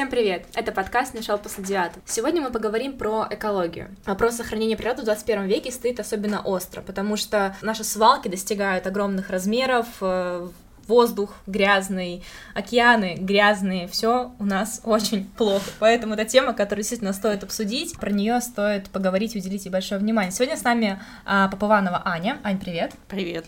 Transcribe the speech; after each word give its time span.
Всем 0.00 0.08
привет! 0.08 0.46
Это 0.54 0.72
подкаст 0.72 1.12
«Не 1.12 1.20
шел 1.20 1.36
после 1.36 1.62
девятого». 1.62 2.02
Сегодня 2.06 2.40
мы 2.40 2.50
поговорим 2.50 2.96
про 2.96 3.26
экологию. 3.28 3.94
Вопрос 4.06 4.36
сохранения 4.36 4.74
природы 4.74 5.02
в 5.02 5.04
21 5.04 5.44
веке 5.44 5.70
стоит 5.70 6.00
особенно 6.00 6.40
остро, 6.40 6.80
потому 6.80 7.18
что 7.18 7.54
наши 7.60 7.84
свалки 7.84 8.28
достигают 8.28 8.86
огромных 8.86 9.28
размеров, 9.28 9.86
э, 10.00 10.48
воздух 10.86 11.34
грязный, 11.46 12.24
океаны 12.54 13.16
грязные, 13.16 13.88
все 13.88 14.32
у 14.38 14.44
нас 14.46 14.80
очень 14.84 15.28
плохо. 15.36 15.70
Поэтому 15.80 16.14
это 16.14 16.24
тема, 16.24 16.54
которую 16.54 16.80
действительно 16.80 17.12
стоит 17.12 17.44
обсудить. 17.44 17.98
Про 17.98 18.08
нее 18.08 18.40
стоит 18.40 18.88
поговорить, 18.88 19.36
уделить 19.36 19.66
ей 19.66 19.70
большое 19.70 20.00
внимание. 20.00 20.32
Сегодня 20.32 20.56
с 20.56 20.64
нами 20.64 20.98
а, 21.26 21.48
Попованова 21.48 22.00
Аня. 22.06 22.38
Ань, 22.42 22.58
привет. 22.58 22.94
Привет. 23.06 23.44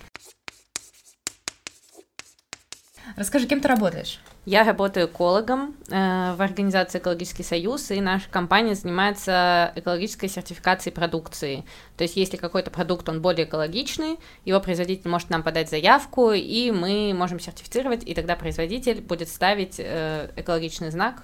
Расскажи, 3.17 3.47
кем 3.47 3.63
ты 3.63 3.69
работаешь? 3.69 4.21
Я 4.45 4.65
работаю 4.65 5.07
экологом 5.07 5.77
э, 5.89 6.35
в 6.35 6.43
организации 6.43 6.99
Экологический 6.99 7.45
союз, 7.45 7.93
и 7.93 8.01
наша 8.01 8.29
компания 8.29 8.75
занимается 8.75 9.73
экологической 9.77 10.27
сертификацией 10.29 10.93
продукции. 10.93 11.65
То 11.97 12.03
есть, 12.03 12.17
если 12.17 12.37
какой-то 12.37 12.73
продукт, 12.73 13.09
он 13.09 13.23
более 13.23 13.47
экологичный, 13.47 14.19
его 14.45 14.61
производитель 14.61 15.09
может 15.09 15.31
нам 15.31 15.45
подать 15.45 15.71
заявку, 15.71 16.33
и 16.33 16.73
мы 16.73 17.15
можем 17.15 17.39
сертифицировать, 17.39 18.03
и 18.05 18.15
тогда 18.15 18.35
производитель 18.35 19.01
будет 19.01 19.29
ставить 19.29 19.77
э, 19.79 20.31
экологичный 20.35 20.91
знак, 20.91 21.23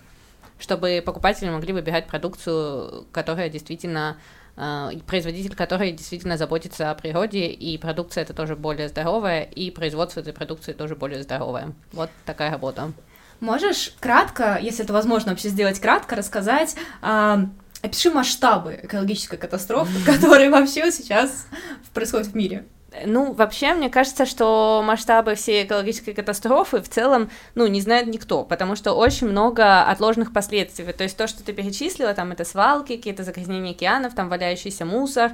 чтобы 0.60 1.02
покупатели 1.04 1.50
могли 1.50 1.72
выбирать 1.72 2.06
продукцию, 2.06 3.04
которая 3.10 3.48
действительно 3.48 4.16
Э, 4.60 4.90
производитель, 5.06 5.54
который 5.54 5.92
действительно 5.92 6.36
заботится 6.36 6.90
о 6.90 6.94
природе, 6.96 7.46
и 7.46 7.78
продукция 7.78 8.22
это 8.22 8.34
тоже 8.34 8.56
более 8.56 8.88
здоровая, 8.88 9.42
и 9.42 9.70
производство 9.70 10.18
этой 10.18 10.32
продукции 10.32 10.72
тоже 10.72 10.96
более 10.96 11.22
здоровое. 11.22 11.74
Вот 11.92 12.10
такая 12.24 12.50
работа. 12.50 12.92
Можешь 13.40 13.94
кратко, 14.00 14.58
если 14.60 14.84
это 14.84 14.92
возможно 14.92 15.30
вообще 15.30 15.48
сделать 15.48 15.80
кратко, 15.80 16.16
рассказать, 16.16 16.74
э, 17.02 17.36
опиши 17.82 18.10
масштабы 18.10 18.80
экологической 18.82 19.36
катастрофы, 19.36 20.04
которые 20.06 20.50
вообще 20.50 20.90
сейчас 20.90 21.46
происходят 21.94 22.28
в 22.28 22.34
мире? 22.34 22.66
Ну, 23.04 23.34
вообще, 23.34 23.74
мне 23.74 23.90
кажется, 23.90 24.24
что 24.24 24.82
масштабы 24.82 25.34
всей 25.34 25.64
экологической 25.64 26.14
катастрофы 26.14 26.80
в 26.80 26.88
целом, 26.88 27.30
ну, 27.54 27.66
не 27.66 27.82
знает 27.82 28.06
никто, 28.06 28.44
потому 28.44 28.76
что 28.76 28.94
очень 28.94 29.28
много 29.28 29.82
отложенных 29.82 30.32
последствий. 30.32 30.90
То 30.92 31.04
есть 31.04 31.14
то, 31.14 31.26
что 31.26 31.44
ты 31.44 31.52
перечислила, 31.52 32.14
там 32.14 32.32
это 32.32 32.44
свалки, 32.44 32.96
какие-то 32.96 33.24
загрязнения 33.24 33.72
океанов, 33.72 34.14
там 34.14 34.30
валяющийся 34.30 34.86
мусор, 34.86 35.32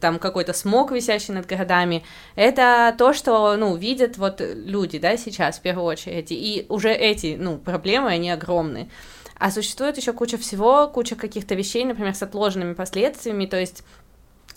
там 0.00 0.18
какой-то 0.18 0.54
смог, 0.54 0.92
висящий 0.92 1.34
над 1.34 1.44
городами, 1.44 2.04
это 2.36 2.94
то, 2.96 3.12
что, 3.12 3.54
ну, 3.56 3.76
видят 3.76 4.16
вот 4.16 4.40
люди, 4.40 4.98
да, 4.98 5.18
сейчас 5.18 5.58
в 5.58 5.62
первую 5.62 5.84
очередь, 5.84 6.28
и 6.30 6.64
уже 6.70 6.90
эти, 6.90 7.36
ну, 7.38 7.58
проблемы, 7.58 8.08
они 8.08 8.30
огромные. 8.30 8.88
А 9.36 9.50
существует 9.50 9.98
еще 9.98 10.14
куча 10.14 10.38
всего, 10.38 10.88
куча 10.88 11.16
каких-то 11.16 11.54
вещей, 11.54 11.84
например, 11.84 12.14
с 12.14 12.22
отложенными 12.22 12.72
последствиями, 12.72 13.44
то 13.44 13.58
есть 13.58 13.84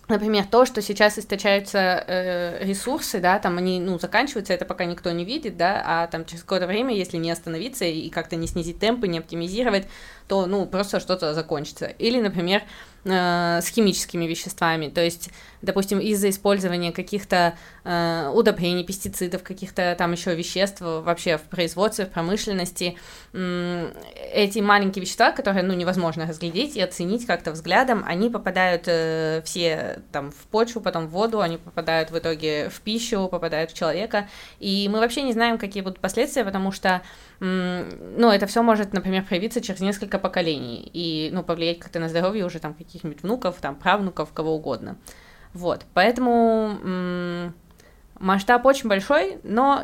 Например, 0.10 0.46
то, 0.46 0.66
что 0.66 0.82
сейчас 0.82 1.20
источаются 1.20 2.04
э, 2.08 2.64
ресурсы, 2.64 3.20
да, 3.20 3.40
там 3.40 3.58
они, 3.58 3.82
ну, 3.82 4.00
заканчиваются, 4.00 4.54
это 4.54 4.64
пока 4.64 4.86
никто 4.86 5.12
не 5.12 5.26
видит, 5.26 5.58
да, 5.58 5.84
а 5.86 6.08
там 6.08 6.24
через 6.24 6.44
какое-то 6.44 6.66
время, 6.66 6.96
если 6.96 7.18
не 7.18 7.30
остановиться 7.30 7.84
и 7.84 8.10
как-то 8.10 8.38
не 8.38 8.48
снизить 8.48 8.80
темпы, 8.80 9.10
не 9.10 9.18
оптимизировать, 9.18 9.86
то, 10.28 10.46
ну, 10.46 10.66
просто 10.66 11.00
что-то 11.00 11.34
закончится. 11.34 11.86
Или, 11.86 12.20
например, 12.20 12.64
э, 13.06 13.60
с 13.62 13.68
химическими 13.68 14.26
веществами, 14.26 14.90
то 14.90 15.02
есть, 15.02 15.30
допустим, 15.62 16.00
из-за 16.00 16.30
использования 16.30 16.92
каких-то 16.92 17.56
э, 17.86 18.32
удобрений, 18.34 18.84
пестицидов, 18.84 19.44
каких-то 19.44 19.96
там 19.98 20.12
еще 20.12 20.36
веществ 20.36 20.82
вообще 20.82 21.38
в 21.38 21.44
производстве, 21.44 22.06
в 22.06 22.10
промышленности, 22.10 22.98
э, 23.32 23.94
эти 24.34 24.60
маленькие 24.60 25.04
вещества, 25.04 25.32
которые, 25.32 25.64
ну, 25.64 25.74
невозможно 25.74 26.28
разглядеть 26.28 26.76
и 26.76 26.82
оценить 26.82 27.26
как-то 27.26 27.52
взглядом, 27.52 28.04
они 28.06 28.30
попадают 28.30 28.84
э, 28.88 29.42
все 29.46 30.02
там 30.12 30.32
в 30.32 30.48
почву, 30.48 30.82
потом 30.82 31.08
в 31.08 31.12
воду, 31.12 31.40
они 31.40 31.58
попадают 31.58 32.12
в 32.12 32.18
итоге 32.18 32.70
в 32.70 32.82
пищу, 32.82 33.30
попадают 33.30 33.72
в 33.72 33.78
человека, 33.78 34.28
и 34.60 34.90
мы 34.92 35.00
вообще 35.00 35.22
не 35.22 35.32
знаем, 35.32 35.58
какие 35.58 35.84
будут 35.84 36.00
последствия, 36.00 36.44
потому 36.44 36.74
что 36.74 37.02
ну, 37.40 38.32
это 38.32 38.48
все 38.48 38.64
может, 38.64 38.94
например, 38.94 39.24
проявиться 39.24 39.62
через 39.62 39.80
несколько 39.80 40.18
поколений 40.18 40.90
и, 40.92 41.30
ну, 41.32 41.44
повлиять 41.44 41.80
как-то 41.80 42.00
на 42.00 42.10
здоровье 42.10 42.46
уже 42.46 42.60
там 42.60 42.74
каких-нибудь 42.74 43.22
внуков, 43.22 43.58
там, 43.62 43.76
правнуков, 43.76 44.34
кого 44.34 44.56
угодно. 44.56 44.98
Вот, 45.54 45.86
поэтому 45.94 47.54
масштаб 48.20 48.66
очень 48.66 48.90
большой, 48.90 49.40
но 49.44 49.84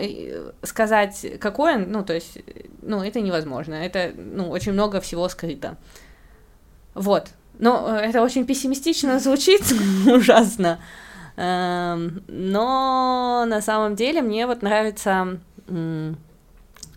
сказать, 0.63 1.25
какой 1.39 1.75
он, 1.75 1.91
ну, 1.91 2.03
то 2.03 2.13
есть, 2.13 2.39
ну, 2.81 3.03
это 3.03 3.21
невозможно, 3.21 3.75
это, 3.75 4.11
ну, 4.15 4.49
очень 4.49 4.73
много 4.73 4.99
всего 4.99 5.27
скрыто. 5.29 5.77
Вот, 6.95 7.29
но 7.59 7.97
это 7.99 8.21
очень 8.21 8.45
пессимистично 8.45 9.19
звучит, 9.19 9.61
ужасно, 10.07 10.79
эм, 11.35 12.23
но 12.27 13.45
на 13.47 13.61
самом 13.61 13.95
деле 13.95 14.21
мне 14.21 14.47
вот 14.47 14.63
нравится 14.63 15.39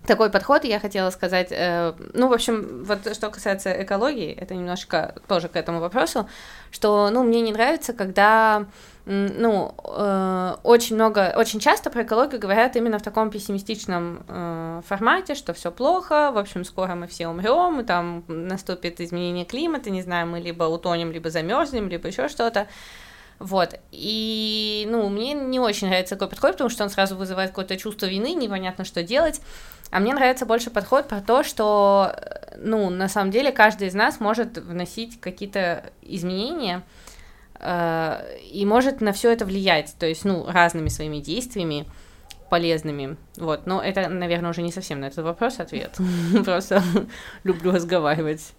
такой 0.07 0.31
подход, 0.31 0.65
я 0.65 0.81
хотела 0.81 1.11
сказать, 1.11 1.49
э, 1.51 1.93
ну, 2.15 2.29
в 2.29 2.33
общем, 2.33 2.85
вот 2.85 3.15
что 3.15 3.31
касается 3.31 3.83
экологии, 3.83 4.33
это 4.33 4.55
немножко 4.55 5.15
тоже 5.29 5.49
к 5.49 5.57
этому 5.57 5.81
вопросу, 5.81 6.29
что, 6.71 7.11
ну, 7.11 7.23
мне 7.25 7.41
не 7.41 7.53
нравится, 7.53 7.93
когда, 7.93 8.67
ну, 9.05 9.75
э, 9.85 10.57
очень 10.63 10.97
много, 10.97 11.35
очень 11.37 11.61
часто 11.61 11.91
про 11.91 12.03
экологию 12.03 12.41
говорят 12.41 12.77
именно 12.77 12.99
в 12.99 13.03
таком 13.03 13.31
пессимистичном 13.31 14.25
э, 14.29 14.83
формате, 14.87 15.35
что 15.35 15.53
все 15.53 15.71
плохо, 15.71 16.31
в 16.33 16.39
общем, 16.39 16.65
скоро 16.65 16.95
мы 16.95 17.07
все 17.07 17.29
умрем, 17.29 17.81
и 17.81 17.85
там 17.85 18.25
наступит 18.29 19.01
изменение 19.01 19.45
климата, 19.45 19.91
не 19.91 20.03
знаю, 20.03 20.27
мы 20.27 20.41
либо 20.41 20.65
утонем, 20.65 21.13
либо 21.13 21.31
замерзнем, 21.31 21.89
либо 21.89 22.09
еще 22.09 22.29
что-то. 22.29 22.67
Вот. 23.39 23.79
И, 23.93 24.87
ну, 24.91 25.09
мне 25.09 25.35
не 25.35 25.61
очень 25.61 25.89
нравится 25.89 26.17
такой 26.17 26.29
подход, 26.29 26.53
потому 26.53 26.71
что 26.71 26.85
он 26.85 26.91
сразу 26.91 27.17
вызывает 27.17 27.51
какое-то 27.51 27.77
чувство 27.77 28.07
вины, 28.07 28.33
непонятно, 28.35 28.85
что 28.85 29.03
делать. 29.03 29.41
А 29.91 30.01
мне 30.01 30.15
нравится 30.15 30.47
больше 30.47 30.71
подход 30.71 31.09
про 31.09 31.21
то, 31.21 31.43
что, 31.43 32.15
ну, 32.57 32.91
на 32.91 33.09
самом 33.09 33.31
деле 33.31 33.53
каждый 33.53 33.89
из 33.89 33.95
нас 33.95 34.21
может 34.21 34.59
вносить 34.59 35.21
какие-то 35.21 35.85
изменения 36.03 36.83
э, 37.61 38.39
и 38.51 38.67
может 38.67 39.01
на 39.01 39.13
все 39.13 39.33
это 39.33 39.45
влиять, 39.45 39.95
то 39.99 40.07
есть, 40.07 40.25
ну, 40.25 40.45
разными 40.51 40.89
своими 40.89 41.19
действиями 41.19 41.87
полезными. 42.51 43.17
Вот, 43.37 43.67
но 43.67 43.83
это, 43.83 44.09
наверное, 44.09 44.51
уже 44.51 44.63
не 44.63 44.73
совсем 44.73 45.01
на 45.01 45.07
этот 45.07 45.25
вопрос 45.25 45.61
ответ. 45.61 45.97
Просто 46.45 46.83
люблю 47.45 47.73
разговаривать. 47.73 48.55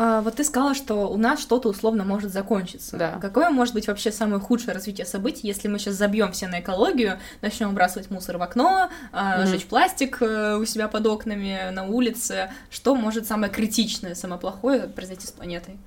А, 0.00 0.20
вот 0.20 0.36
ты 0.36 0.44
сказала, 0.44 0.76
что 0.76 1.08
у 1.08 1.16
нас 1.16 1.40
что-то 1.40 1.68
условно 1.68 2.04
может 2.04 2.32
закончиться. 2.32 2.96
Да. 2.96 3.18
Какое 3.20 3.50
может 3.50 3.74
быть 3.74 3.88
вообще 3.88 4.12
самое 4.12 4.40
худшее 4.40 4.72
развитие 4.72 5.04
событий, 5.04 5.48
если 5.48 5.66
мы 5.66 5.80
сейчас 5.80 5.96
забьем 5.96 6.30
все 6.30 6.46
на 6.46 6.60
экологию, 6.60 7.18
начнем 7.42 7.70
выбрасывать 7.70 8.08
мусор 8.08 8.38
в 8.38 8.42
окно, 8.42 8.90
mm-hmm. 9.12 9.46
жечь 9.46 9.66
пластик 9.66 10.18
э, 10.20 10.56
у 10.56 10.64
себя 10.66 10.86
под 10.86 11.04
окнами, 11.08 11.70
на 11.72 11.84
улице? 11.84 12.52
Что 12.70 12.94
может 12.94 13.26
самое 13.26 13.52
критичное, 13.52 14.14
самое 14.14 14.40
плохое 14.40 14.82
произойти 14.82 15.26
с 15.26 15.32
планетой? 15.32 15.78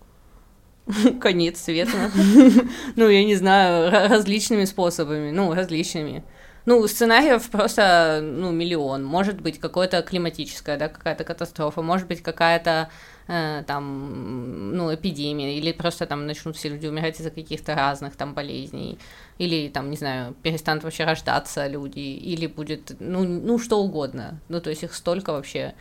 Конец 1.22 1.62
света. 1.62 2.12
Ну, 2.98 3.08
я 3.08 3.24
не 3.24 3.36
знаю, 3.36 4.10
различными 4.10 4.66
способами, 4.66 5.32
ну, 5.32 5.54
различными. 5.54 6.26
Ну, 6.66 6.88
сценариев 6.88 7.50
просто, 7.50 8.20
ну, 8.22 8.52
миллион. 8.52 9.04
Может 9.04 9.42
быть, 9.42 9.60
какое-то 9.60 10.02
климатическая, 10.04 10.78
да, 10.78 10.90
какая-то 10.90 11.24
катастрофа, 11.24 11.82
может 11.82 12.08
быть, 12.08 12.22
какая-то 12.22 12.90
э, 13.28 13.64
там, 13.66 14.76
ну, 14.76 14.94
эпидемия, 14.94 15.58
или 15.58 15.72
просто 15.72 16.06
там 16.06 16.28
начнут 16.28 16.56
все 16.56 16.70
люди 16.70 16.86
умирать 16.86 17.20
из-за 17.20 17.32
каких-то 17.32 17.76
разных 17.76 18.16
там 18.16 18.36
болезней, 18.36 19.00
или 19.40 19.70
там, 19.70 19.90
не 19.90 19.98
знаю, 19.98 20.36
перестанут 20.44 20.84
вообще 20.84 21.04
рождаться 21.06 21.66
люди, 21.68 22.00
или 22.00 22.46
будет, 22.46 22.96
ну, 23.00 23.24
ну, 23.24 23.58
что 23.58 23.80
угодно. 23.80 24.40
Ну, 24.48 24.62
то 24.62 24.70
есть 24.70 24.84
их 24.84 24.94
столько 24.94 25.34
вообще, 25.34 25.74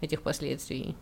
этих 0.00 0.22
последствий. 0.22 0.96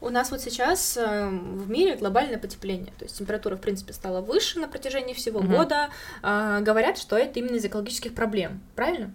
У 0.00 0.08
нас 0.08 0.30
вот 0.30 0.40
сейчас 0.40 0.96
э, 0.96 1.28
в 1.28 1.68
мире 1.70 1.96
глобальное 1.96 2.38
потепление, 2.38 2.92
то 2.98 3.04
есть 3.04 3.18
температура, 3.18 3.56
в 3.56 3.60
принципе, 3.60 3.92
стала 3.92 4.20
выше 4.20 4.58
на 4.58 4.66
протяжении 4.66 5.12
всего 5.12 5.40
угу. 5.40 5.48
года. 5.48 5.90
Э, 6.22 6.60
говорят, 6.62 6.98
что 6.98 7.16
это 7.16 7.38
именно 7.38 7.56
из 7.56 7.64
экологических 7.64 8.14
проблем, 8.14 8.60
правильно? 8.74 9.12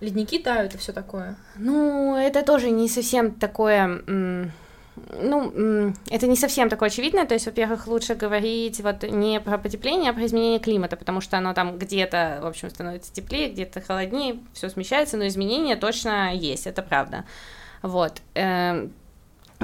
Ледники 0.00 0.38
тают 0.38 0.74
и 0.74 0.78
все 0.78 0.92
такое. 0.92 1.36
Ну, 1.56 2.16
это 2.16 2.42
тоже 2.42 2.70
не 2.70 2.88
совсем 2.88 3.32
такое 3.32 4.02
ну, 5.18 5.92
это 6.10 6.26
не 6.26 6.36
совсем 6.36 6.68
такое 6.68 6.88
очевидное, 6.88 7.26
то 7.26 7.34
есть, 7.34 7.46
во-первых, 7.46 7.86
лучше 7.86 8.14
говорить 8.14 8.80
вот 8.80 9.02
не 9.02 9.40
про 9.40 9.58
потепление, 9.58 10.10
а 10.10 10.14
про 10.14 10.26
изменение 10.26 10.58
климата, 10.58 10.96
потому 10.96 11.20
что 11.20 11.38
оно 11.38 11.54
там 11.54 11.78
где-то, 11.78 12.40
в 12.42 12.46
общем, 12.46 12.70
становится 12.70 13.12
теплее, 13.12 13.50
где-то 13.50 13.80
холоднее, 13.80 14.40
все 14.52 14.68
смещается, 14.68 15.16
но 15.16 15.26
изменения 15.26 15.76
точно 15.76 16.34
есть, 16.34 16.66
это 16.66 16.82
правда. 16.82 17.24
Вот. 17.82 18.20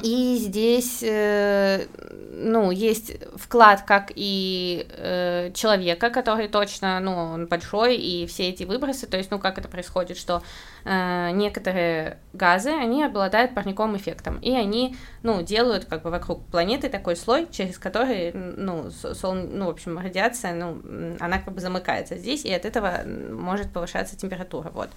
И 0.02 0.36
здесь, 0.36 1.02
э, 1.02 1.86
ну, 2.32 2.70
есть 2.70 3.14
вклад 3.34 3.80
как 3.82 4.12
и 4.14 4.86
э, 4.90 5.52
человека, 5.54 6.10
который 6.10 6.48
точно, 6.48 7.00
ну, 7.00 7.12
он 7.12 7.46
большой, 7.46 7.96
и 7.96 8.26
все 8.26 8.50
эти 8.50 8.64
выбросы, 8.64 9.06
то 9.06 9.16
есть, 9.16 9.30
ну, 9.30 9.38
как 9.38 9.56
это 9.56 9.68
происходит, 9.68 10.18
что 10.18 10.42
э, 10.84 11.30
некоторые 11.32 12.18
газы, 12.34 12.70
они 12.72 13.04
обладают 13.04 13.54
парниковым 13.54 13.96
эффектом, 13.96 14.38
и 14.40 14.52
они, 14.52 14.96
ну, 15.22 15.40
делают 15.42 15.86
как 15.86 16.02
бы 16.02 16.10
вокруг 16.10 16.44
планеты 16.44 16.90
такой 16.90 17.16
слой, 17.16 17.48
через 17.50 17.78
который, 17.78 18.32
ну, 18.34 18.90
сол, 18.90 19.32
ну, 19.32 19.64
в 19.64 19.70
общем, 19.70 19.98
радиация, 19.98 20.52
ну, 20.52 20.82
она 21.20 21.38
как 21.38 21.54
бы 21.54 21.60
замыкается 21.62 22.18
здесь, 22.18 22.44
и 22.44 22.52
от 22.52 22.66
этого 22.66 23.00
может 23.32 23.72
повышаться 23.72 24.14
температура, 24.14 24.70
вот. 24.74 24.90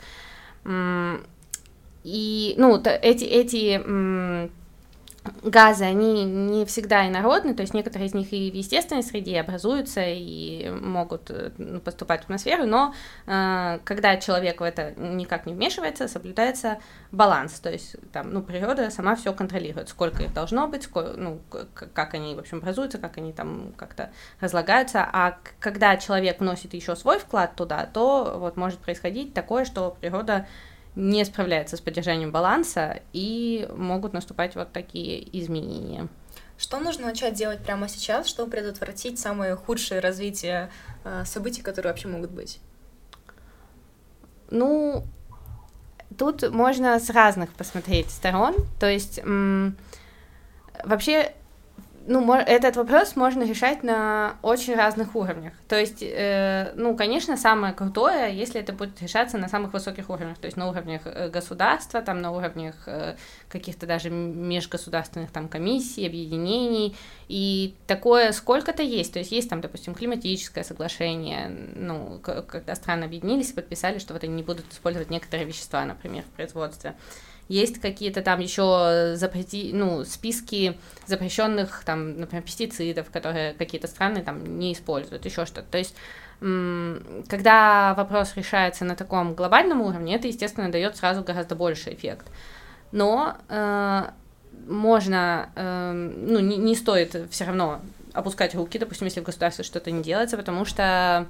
И, 2.04 2.54
ну, 2.58 2.82
эти, 2.84 3.24
эти 3.24 4.50
газы, 5.44 5.84
они 5.84 6.24
не 6.24 6.66
всегда 6.66 7.08
инородны, 7.08 7.54
то 7.54 7.62
есть 7.62 7.74
некоторые 7.74 8.08
из 8.08 8.14
них 8.14 8.32
и 8.32 8.50
в 8.50 8.54
естественной 8.54 9.04
среде 9.04 9.40
образуются 9.40 10.02
и 10.06 10.70
могут 10.70 11.30
э, 11.30 11.52
ну, 11.58 11.80
поступать 11.80 12.22
в 12.22 12.24
атмосферу, 12.26 12.66
но 12.66 12.94
э, 13.28 13.80
когда 13.84 14.18
человек 14.18 14.62
в 14.62 14.64
это 14.64 14.94
никак 14.98 15.46
не 15.46 15.54
вмешивается, 15.54 16.08
соблюдается 16.08 16.80
баланс, 17.12 17.60
то 17.60 17.70
есть 17.70 17.96
там, 18.14 18.32
ну, 18.32 18.42
природа 18.42 18.90
сама 18.92 19.16
все 19.16 19.34
контролирует, 19.34 19.90
сколько 19.90 20.24
их 20.24 20.34
должно 20.34 20.68
быть, 20.68 20.84
сколько, 20.84 21.14
ну, 21.18 21.42
как 21.50 22.14
они, 22.14 22.36
в 22.36 22.40
общем, 22.40 22.60
образуются, 22.60 22.98
как 22.98 23.18
они 23.18 23.34
там 23.34 23.74
как-то 23.76 24.12
разлагаются, 24.40 25.08
а 25.12 25.38
когда 25.60 25.98
человек 25.98 26.40
вносит 26.40 26.74
еще 26.74 26.96
свой 26.96 27.20
вклад 27.20 27.56
туда, 27.56 27.86
то 27.86 28.38
вот 28.40 28.56
может 28.56 28.80
происходить 28.80 29.34
такое, 29.34 29.66
что 29.66 29.96
природа 30.00 30.48
не 30.96 31.24
справляется 31.26 31.78
с 31.78 31.82
поддержанием 31.82 32.32
баланса, 32.32 33.02
и 33.14 33.68
могут 33.76 34.14
наступать 34.14 34.56
вот 34.56 34.72
такие 34.72 35.40
изменения. 35.40 36.08
Что 36.58 36.80
нужно 36.80 37.08
начать 37.08 37.36
делать 37.36 37.64
прямо 37.64 37.88
сейчас, 37.88 38.28
чтобы 38.28 38.52
предотвратить 38.52 39.18
самое 39.18 39.56
худшее 39.56 40.02
развитие 40.02 40.70
э, 41.06 41.24
событий, 41.26 41.62
которые 41.62 41.94
вообще 41.94 42.10
могут 42.10 42.32
быть? 42.32 42.60
Ну, 44.52 45.06
тут 46.18 46.50
можно 46.52 47.00
с 47.00 47.10
разных 47.10 47.52
посмотреть 47.54 48.10
сторон. 48.12 48.56
То 48.80 48.90
есть, 48.90 49.22
вообще 50.84 51.34
ну, 52.10 52.34
этот 52.34 52.76
вопрос 52.76 53.16
можно 53.16 53.44
решать 53.44 53.84
на 53.84 54.38
очень 54.42 54.76
разных 54.76 55.16
уровнях. 55.16 55.54
То 55.68 55.80
есть, 55.80 56.02
э, 56.02 56.74
ну, 56.76 56.98
конечно, 56.98 57.38
самое 57.38 57.72
крутое, 57.72 58.36
если 58.36 58.60
это 58.60 58.74
будет 58.74 59.00
решаться 59.00 59.38
на 59.38 59.48
самых 59.48 59.74
высоких 59.74 60.10
уровнях, 60.10 60.40
то 60.40 60.46
есть 60.46 60.58
на 60.58 60.68
уровнях 60.68 61.04
э, 61.06 61.30
государства, 61.30 62.02
там, 62.02 62.20
на 62.20 62.32
уровнях 62.32 62.76
э, 62.88 63.16
каких-то 63.48 63.86
даже 63.86 64.10
межгосударственных 64.10 65.32
там 65.32 65.48
комиссий, 65.48 66.08
объединений, 66.08 66.96
и 67.28 67.76
такое 67.86 68.32
сколько-то 68.32 68.82
есть. 68.82 69.14
То 69.14 69.20
есть 69.20 69.32
есть 69.32 69.48
там, 69.48 69.62
допустим, 69.62 69.94
климатическое 69.94 70.64
соглашение, 70.64 71.50
ну, 71.76 72.20
когда 72.24 72.74
страны 72.74 73.04
объединились 73.04 73.52
и 73.52 73.54
подписали, 73.54 74.00
что 74.00 74.14
вот 74.14 74.24
они 74.24 74.34
не 74.34 74.44
будут 74.44 74.66
использовать 74.74 75.12
некоторые 75.12 75.46
вещества, 75.46 75.86
например, 75.86 76.24
в 76.24 76.36
производстве 76.36 76.96
есть 77.50 77.82
какие-то 77.82 78.22
там 78.22 78.40
еще 78.40 79.14
запрети, 79.16 79.72
ну, 79.74 80.06
списки 80.06 80.78
запрещенных, 81.08 81.84
там, 81.84 82.18
например, 82.20 82.44
пестицидов, 82.44 83.10
которые 83.10 83.54
какие-то 83.54 83.88
страны 83.88 84.22
там 84.22 84.60
не 84.60 84.72
используют, 84.72 85.26
еще 85.26 85.46
что-то. 85.46 85.68
То 85.70 85.78
есть 85.78 85.96
когда 86.40 87.94
вопрос 87.96 88.34
решается 88.38 88.86
на 88.86 88.96
таком 88.96 89.34
глобальном 89.34 89.82
уровне, 89.82 90.16
это, 90.16 90.28
естественно, 90.28 90.72
дает 90.72 90.96
сразу 90.96 91.22
гораздо 91.22 91.56
больше 91.56 91.94
эффект. 91.94 92.28
Но 92.94 93.36
э, 93.50 94.06
можно, 94.66 95.50
э, 95.56 95.92
ну, 95.92 96.40
не, 96.40 96.56
не 96.56 96.76
стоит 96.76 97.28
все 97.30 97.44
равно 97.44 97.82
опускать 98.14 98.56
руки, 98.56 98.80
допустим, 98.80 99.06
если 99.06 99.20
в 99.20 99.24
государстве 99.24 99.66
что-то 99.66 99.92
не 99.92 100.02
делается, 100.02 100.38
потому 100.38 100.64
что 100.64 101.28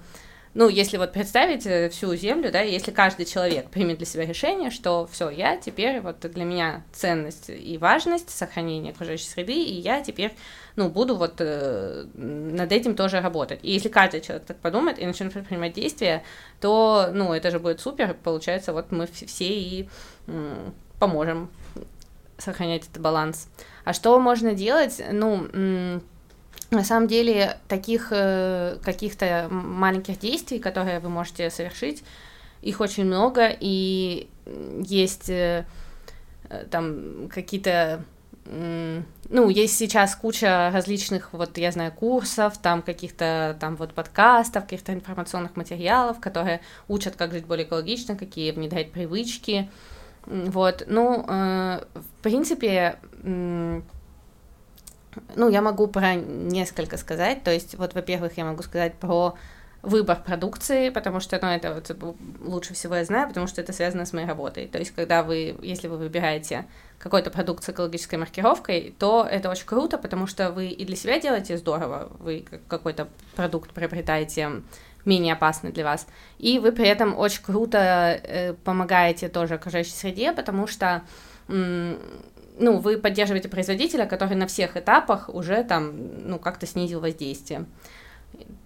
ну, 0.55 0.67
если 0.67 0.97
вот 0.97 1.13
представить 1.13 1.65
э, 1.67 1.89
всю 1.89 2.15
Землю, 2.15 2.51
да, 2.51 2.61
если 2.61 2.91
каждый 2.91 3.25
человек 3.25 3.69
примет 3.69 3.97
для 3.97 4.05
себя 4.05 4.25
решение, 4.25 4.71
что 4.71 5.07
все, 5.11 5.29
я 5.29 5.57
теперь, 5.57 6.01
вот 6.01 6.19
для 6.19 6.43
меня 6.43 6.83
ценность 6.91 7.49
и 7.49 7.77
важность 7.77 8.31
сохранения 8.31 8.91
окружающей 8.91 9.27
среды, 9.27 9.53
и 9.53 9.73
я 9.73 10.01
теперь, 10.01 10.33
ну, 10.75 10.89
буду 10.89 11.15
вот 11.15 11.35
э, 11.39 12.05
над 12.15 12.71
этим 12.71 12.95
тоже 12.95 13.21
работать. 13.21 13.59
И 13.61 13.71
если 13.71 13.89
каждый 13.89 14.21
человек 14.21 14.45
так 14.45 14.57
подумает 14.57 14.97
и 14.97 15.05
начнет 15.05 15.31
предпринимать 15.31 15.73
действия, 15.73 16.23
то, 16.59 17.09
ну, 17.13 17.31
это 17.33 17.51
же 17.51 17.59
будет 17.59 17.79
супер, 17.79 18.15
получается, 18.15 18.73
вот 18.73 18.91
мы 18.91 19.07
все 19.07 19.47
и 19.47 19.87
э, 20.27 20.69
поможем 20.99 21.51
сохранять 22.39 22.83
этот 22.89 23.01
баланс. 23.01 23.49
А 23.85 23.93
что 23.93 24.19
можно 24.19 24.53
делать? 24.53 25.01
Ну, 25.11 26.01
на 26.71 26.83
самом 26.83 27.07
деле 27.07 27.57
таких 27.67 28.09
э, 28.11 28.77
каких-то 28.83 29.47
маленьких 29.49 30.19
действий, 30.19 30.59
которые 30.59 30.99
вы 30.99 31.09
можете 31.09 31.49
совершить, 31.49 32.03
их 32.61 32.79
очень 32.81 33.05
много, 33.05 33.49
и 33.59 34.29
есть 34.45 35.29
э, 35.29 35.65
э 36.49 36.65
там 36.69 37.29
какие-то 37.29 38.03
ну, 38.51 39.49
есть 39.49 39.77
сейчас 39.77 40.15
куча 40.15 40.71
различных, 40.73 41.33
вот, 41.33 41.59
я 41.59 41.71
знаю, 41.71 41.91
курсов, 41.91 42.57
там 42.57 42.81
каких-то, 42.81 43.55
там, 43.59 43.75
вот, 43.75 43.93
подкастов, 43.93 44.63
каких-то 44.63 44.91
информационных 44.91 45.55
материалов, 45.55 46.19
которые 46.19 46.61
учат, 46.87 47.15
как 47.15 47.31
жить 47.31 47.45
более 47.45 47.67
экологично, 47.67 48.15
какие 48.15 48.49
внедрять 48.49 48.91
привычки, 48.91 49.69
вот, 50.25 50.85
ну, 50.87 51.23
в 51.27 52.23
принципе, 52.23 52.97
ну, 55.35 55.49
я 55.49 55.61
могу 55.61 55.87
про 55.87 56.15
несколько 56.15 56.97
сказать. 56.97 57.43
То 57.43 57.51
есть, 57.51 57.75
вот, 57.75 57.93
во-первых, 57.93 58.37
я 58.37 58.45
могу 58.45 58.63
сказать 58.63 58.93
про 58.95 59.35
выбор 59.81 60.21
продукции, 60.21 60.89
потому 60.89 61.19
что, 61.19 61.39
ну, 61.41 61.47
это 61.47 61.73
вот 61.73 62.15
лучше 62.41 62.73
всего 62.73 62.95
я 62.95 63.05
знаю, 63.05 63.27
потому 63.27 63.47
что 63.47 63.61
это 63.61 63.71
связано 63.71 64.05
с 64.05 64.13
моей 64.13 64.27
работой. 64.27 64.67
То 64.67 64.77
есть, 64.77 64.91
когда 64.91 65.23
вы, 65.23 65.55
если 65.61 65.87
вы 65.87 65.97
выбираете 65.97 66.65
какой-то 66.97 67.31
продукт 67.31 67.63
с 67.63 67.69
экологической 67.69 68.15
маркировкой, 68.15 68.93
то 68.99 69.25
это 69.29 69.49
очень 69.49 69.65
круто, 69.65 69.97
потому 69.97 70.27
что 70.27 70.51
вы 70.51 70.67
и 70.67 70.85
для 70.85 70.97
себя 70.97 71.19
делаете 71.19 71.57
здорово, 71.57 72.11
вы 72.19 72.45
какой-то 72.67 73.07
продукт 73.35 73.71
приобретаете 73.71 74.61
менее 75.05 75.33
опасный 75.33 75.71
для 75.71 75.85
вас, 75.85 76.07
и 76.39 76.59
вы 76.59 76.73
при 76.73 76.85
этом 76.85 77.17
очень 77.17 77.41
круто 77.41 77.77
э, 78.21 78.53
помогаете 78.65 79.29
тоже 79.29 79.53
окружающей 79.53 79.93
среде, 79.93 80.33
потому 80.33 80.67
что 80.67 81.03
ну, 82.59 82.77
вы 82.77 82.97
поддерживаете 82.97 83.49
производителя, 83.49 84.05
который 84.05 84.35
на 84.35 84.47
всех 84.47 84.77
этапах 84.77 85.29
уже 85.29 85.63
там, 85.63 85.93
ну, 86.25 86.37
как-то 86.37 86.67
снизил 86.67 86.99
воздействие. 86.99 87.65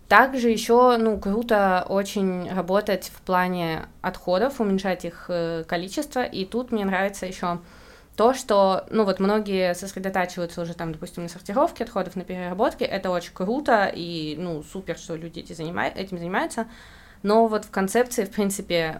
Также 0.09 0.49
еще, 0.49 0.97
ну, 0.97 1.17
круто 1.17 1.85
очень 1.87 2.51
работать 2.53 3.11
в 3.13 3.21
плане 3.21 3.85
отходов, 4.01 4.59
уменьшать 4.59 5.05
их 5.05 5.25
э, 5.29 5.63
количество, 5.67 6.23
и 6.23 6.45
тут 6.45 6.71
мне 6.71 6.85
нравится 6.85 7.25
еще 7.25 7.59
то, 8.15 8.33
что, 8.33 8.85
ну, 8.91 9.05
вот 9.05 9.19
многие 9.19 9.73
сосредотачиваются 9.73 10.61
уже 10.61 10.75
там, 10.75 10.91
допустим, 10.91 11.23
на 11.23 11.29
сортировке 11.29 11.83
отходов, 11.83 12.15
на 12.15 12.23
переработке, 12.23 12.85
это 12.85 13.09
очень 13.09 13.33
круто, 13.33 13.91
и, 13.93 14.35
ну, 14.37 14.61
супер, 14.61 14.97
что 14.97 15.15
люди 15.15 15.39
этим 15.39 16.17
занимаются, 16.19 16.67
но 17.23 17.47
вот 17.47 17.65
в 17.65 17.71
концепции, 17.71 18.25
в 18.25 18.29
принципе, 18.29 18.99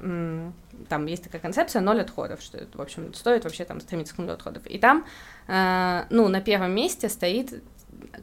там 0.89 1.05
есть 1.05 1.23
такая 1.23 1.41
концепция 1.41 1.81
ноль 1.81 2.01
отходов, 2.01 2.41
что 2.41 2.59
в 2.73 2.81
общем, 2.81 3.13
стоит 3.13 3.43
вообще 3.43 3.65
там 3.65 3.79
стремиться 3.81 4.15
к 4.15 4.17
нулю 4.17 4.33
отходов. 4.33 4.65
И 4.67 4.77
там, 4.77 5.05
э, 5.47 6.05
ну, 6.09 6.27
на 6.27 6.41
первом 6.41 6.73
месте 6.73 7.09
стоит 7.09 7.63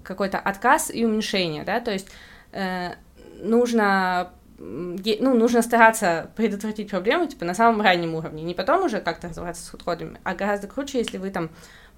какой-то 0.03 0.39
отказ 0.39 0.91
и 0.93 1.05
уменьшение, 1.05 1.65
да, 1.65 1.81
то 1.81 1.93
есть 1.93 2.09
э, 2.53 2.93
нужно 3.41 4.33
ну, 4.61 5.35
нужно 5.35 5.63
стараться 5.63 6.31
предотвратить 6.37 6.91
проблему, 6.91 7.27
типа, 7.27 7.47
на 7.47 7.55
самом 7.55 7.81
раннем 7.81 8.15
уровне, 8.15 8.43
не 8.43 8.53
потом 8.53 8.85
уже 8.85 9.01
как-то 9.01 9.29
разобраться 9.29 9.65
с 9.65 9.73
отходами, 9.73 10.21
а 10.23 10.35
гораздо 10.35 10.67
круче, 10.67 10.99
если 10.99 11.17
вы 11.17 11.31
там 11.31 11.49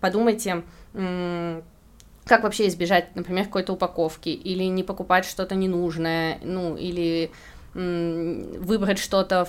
подумаете, 0.00 0.62
как 0.92 2.45
вообще 2.45 2.69
избежать, 2.69 3.16
например, 3.16 3.47
какой-то 3.47 3.73
упаковки, 3.73 4.28
или 4.28 4.62
не 4.64 4.85
покупать 4.85 5.25
что-то 5.25 5.57
ненужное, 5.57 6.38
ну, 6.42 6.76
или 6.76 7.33
выбрать 7.75 8.99
что-то, 8.99 9.49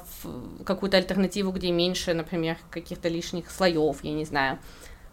какую-то 0.65 0.97
альтернативу, 0.97 1.51
где 1.51 1.71
меньше, 1.71 2.13
например, 2.13 2.57
каких-то 2.69 3.09
лишних 3.09 3.51
слоев, 3.51 3.97
я 4.03 4.13
не 4.13 4.25
знаю. 4.25 4.59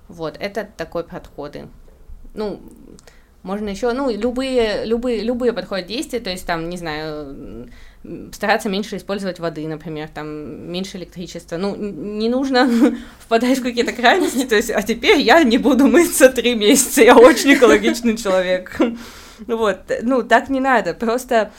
Вот, 0.08 0.36
это 0.38 0.68
такой 0.76 1.04
подходы. 1.04 1.68
Ну, 2.34 2.60
можно 3.42 3.68
еще, 3.68 3.92
ну, 3.92 4.10
любые, 4.10 4.84
любые, 4.84 5.22
любые 5.22 5.52
подходы 5.52 5.84
действия, 5.84 6.20
то 6.20 6.30
есть 6.30 6.46
там, 6.46 6.68
не 6.68 6.76
знаю, 6.76 7.68
стараться 8.32 8.68
меньше 8.68 8.96
использовать 8.96 9.40
воды, 9.40 9.66
например, 9.66 10.08
там, 10.08 10.70
меньше 10.70 10.98
электричества. 10.98 11.56
Ну, 11.56 11.74
не 11.74 12.28
нужно 12.28 12.70
впадать 13.18 13.58
в 13.58 13.62
какие-то 13.62 13.92
крайности, 13.92 14.44
то 14.44 14.56
есть, 14.56 14.70
а 14.70 14.82
теперь 14.82 15.20
я 15.20 15.42
не 15.42 15.58
буду 15.58 15.86
мыться 15.86 16.28
три 16.28 16.54
месяца, 16.54 17.02
я 17.02 17.16
очень 17.16 17.54
экологичный 17.54 18.16
человек. 18.16 18.78
Вот, 19.46 19.78
ну, 20.02 20.22
так 20.22 20.50
не 20.50 20.60
надо, 20.60 20.92
просто 20.92 21.50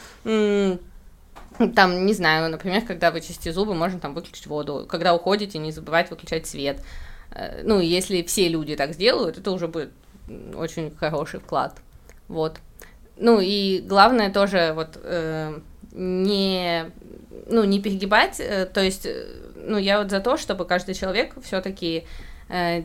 там, 1.69 2.05
не 2.05 2.13
знаю, 2.13 2.49
например, 2.49 2.85
когда 2.85 3.11
вы 3.11 3.21
чистите 3.21 3.53
зубы, 3.53 3.73
можно 3.73 3.99
там 3.99 4.13
выключить 4.13 4.47
воду. 4.47 4.85
Когда 4.89 5.13
уходите, 5.13 5.59
не 5.59 5.71
забывайте 5.71 6.11
выключать 6.11 6.47
свет. 6.47 6.81
э, 7.31 7.61
ну, 7.63 7.79
если 7.79 8.21
все 8.23 8.47
люди 8.47 8.75
так 8.75 8.93
сделают, 8.93 9.37
это 9.37 9.51
уже 9.51 9.67
будет 9.67 9.91
очень 10.55 10.95
хороший 10.95 11.39
вклад, 11.39 11.79
вот. 12.27 12.59
Ну, 13.17 13.39
и 13.39 13.81
главное 13.81 14.31
тоже 14.31 14.73
вот 14.75 14.97
э, 15.03 15.59
не, 15.91 16.91
ну, 17.47 17.63
не 17.63 17.81
перегибать, 17.81 18.39
э, 18.39 18.65
то 18.65 18.81
есть, 18.81 19.05
э, 19.05 19.25
ну, 19.55 19.77
я 19.77 19.99
вот 19.99 20.09
за 20.09 20.19
то, 20.19 20.37
чтобы 20.37 20.65
каждый 20.65 20.95
человек 20.95 21.33
все-таки 21.43 21.99
э, 21.99 22.30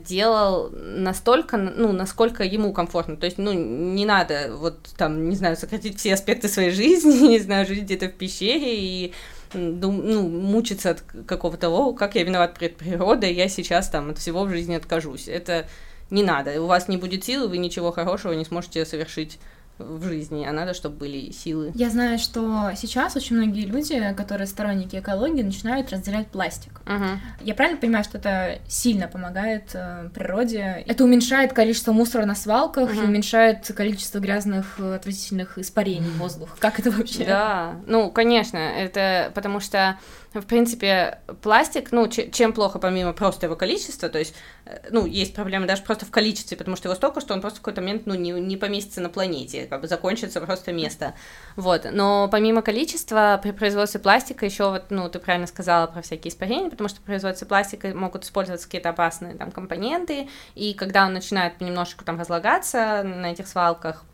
делал 0.07 0.71
настолько, 0.71 1.57
ну, 1.57 1.93
насколько 1.93 2.45
ему 2.45 2.73
комфортно. 2.73 3.17
То 3.17 3.27
есть, 3.27 3.39
ну, 3.39 3.53
не 3.53 4.07
надо 4.07 4.55
вот 4.57 4.79
там, 4.97 5.29
не 5.29 5.35
знаю, 5.35 5.57
сократить 5.57 5.99
все 5.99 6.15
аспекты 6.15 6.49
своей 6.49 6.71
жизни, 6.71 7.29
не 7.29 7.39
знаю, 7.41 7.67
жить 7.67 7.83
где-то 7.83 8.09
в 8.09 8.13
пещере 8.13 8.79
и 8.79 9.13
ну, 9.55 9.91
мучиться 9.91 10.91
от 10.91 11.03
какого-то, 11.27 11.71
о, 11.71 11.93
как 11.95 12.15
я 12.15 12.25
виноват 12.25 12.59
перед 12.59 12.77
природой, 12.77 13.33
я 13.33 13.49
сейчас 13.49 13.89
там 13.89 14.11
от 14.11 14.19
всего 14.19 14.45
в 14.45 14.51
жизни 14.51 14.75
откажусь. 14.75 15.29
Это 15.29 15.67
не 16.11 16.23
надо. 16.23 16.61
У 16.63 16.67
вас 16.67 16.89
не 16.89 16.97
будет 16.97 17.25
силы, 17.25 17.49
вы 17.49 17.59
ничего 17.59 17.91
хорошего 17.91 18.33
не 18.33 18.45
сможете 18.45 18.85
совершить 18.85 19.39
в 19.79 20.03
жизни, 20.05 20.47
а 20.47 20.53
надо, 20.53 20.75
чтобы 20.75 20.97
были 20.97 21.31
силы. 21.31 21.73
Я 21.75 21.91
знаю, 21.91 22.19
что 22.19 22.71
сейчас 22.77 23.17
очень 23.17 23.37
многие 23.37 23.67
люди, 23.67 24.15
которые 24.17 24.47
сторонники 24.47 24.97
экологии, 24.97 25.43
начинают 25.43 25.91
разделять 25.91 26.29
пластик. 26.29 26.81
Uh-huh. 26.87 27.19
Я 27.41 27.55
правильно 27.55 27.81
понимаю, 27.81 28.05
что 28.05 28.19
это 28.19 28.59
сильно 28.69 29.07
помогает 29.09 29.71
э, 29.75 30.09
природе? 30.15 30.85
Это 30.87 31.05
уменьшает 31.05 31.53
количество 31.53 31.93
мусора 31.93 32.25
на 32.25 32.35
свалках 32.35 32.91
uh-huh. 32.91 33.05
и 33.05 33.07
уменьшает 33.07 33.67
количество 33.77 34.19
грязных 34.19 34.79
э, 34.79 34.95
отвратительных 34.95 35.59
испарений 35.59 36.09
в 36.09 36.19
воздух. 36.19 36.57
Как 36.59 36.79
это 36.79 36.91
вообще? 36.91 37.25
Да, 37.25 37.77
ну, 37.87 38.11
конечно, 38.11 38.57
это 38.57 39.31
потому 39.35 39.61
что 39.61 39.99
в 40.41 40.47
принципе, 40.47 41.21
пластик, 41.43 41.93
ну, 41.93 42.09
чем 42.09 42.53
плохо 42.53 42.79
помимо 42.79 43.13
просто 43.13 43.47
его 43.47 43.57
количества, 43.57 44.09
то 44.09 44.19
есть, 44.19 44.35
э, 44.65 44.79
ну, 44.91 45.07
есть 45.07 45.35
проблемы 45.35 45.67
даже 45.67 45.83
просто 45.83 46.07
в 46.07 46.11
количестве, 46.11 46.57
потому 46.57 46.77
что 46.77 46.89
его 46.89 46.97
столько, 46.97 47.21
что 47.21 47.35
он 47.35 47.41
просто 47.41 47.59
в 47.59 47.63
какой-то 47.63 47.81
момент, 47.81 48.07
ну, 48.07 48.15
не, 48.15 48.31
не 48.33 48.57
поместится 48.57 49.01
на 49.01 49.09
планете, 49.09 49.67
как 49.67 49.81
бы 49.81 49.89
закончится 49.89 50.41
просто 50.41 50.73
место, 50.73 51.15
вот, 51.57 51.87
но 51.91 52.29
помимо 52.31 52.63
количества, 52.63 53.39
при 53.43 53.53
производстве 53.53 54.01
пластика 54.01 54.45
еще 54.45 54.71
вот, 54.71 54.85
ну, 54.91 55.09
ты 55.09 55.19
правильно 55.19 55.47
сказала 55.47 55.87
про 55.87 56.03
всякие 56.03 56.33
испарения, 56.33 56.71
потому 56.71 56.89
что 56.89 57.01
при 57.01 57.07
производстве 57.07 57.47
пластика 57.47 57.89
могут 57.89 58.25
использоваться 58.25 58.67
какие-то 58.67 58.91
опасные 58.91 59.35
там 59.35 59.51
компоненты, 59.51 60.29
и 60.55 60.75
когда 60.75 61.07
он 61.07 61.13
начинает 61.13 61.59
понемножку 61.59 62.05
там 62.05 62.19
разлагаться 62.19 63.03
на 63.03 63.33
этих 63.33 63.49
свалках, 63.49 64.05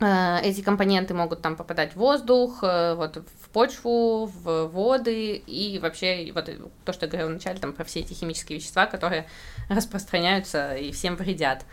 эти 0.00 0.62
компоненты 0.62 1.12
могут 1.12 1.42
там 1.42 1.56
попадать 1.56 1.92
в 1.92 1.96
воздух, 1.96 2.60
э, 2.62 2.94
вот 2.94 3.22
почву, 3.52 4.26
в 4.26 4.66
воды 4.68 5.34
и 5.34 5.78
вообще 5.78 6.30
вот 6.34 6.50
то, 6.84 6.92
что 6.92 7.06
я 7.06 7.10
говорила 7.10 7.30
вначале, 7.30 7.58
там 7.58 7.72
про 7.72 7.84
все 7.84 8.00
эти 8.00 8.14
химические 8.14 8.58
вещества, 8.58 8.86
которые 8.86 9.26
распространяются 9.68 10.74
и 10.74 10.92
всем 10.92 11.16
вредят. 11.16 11.64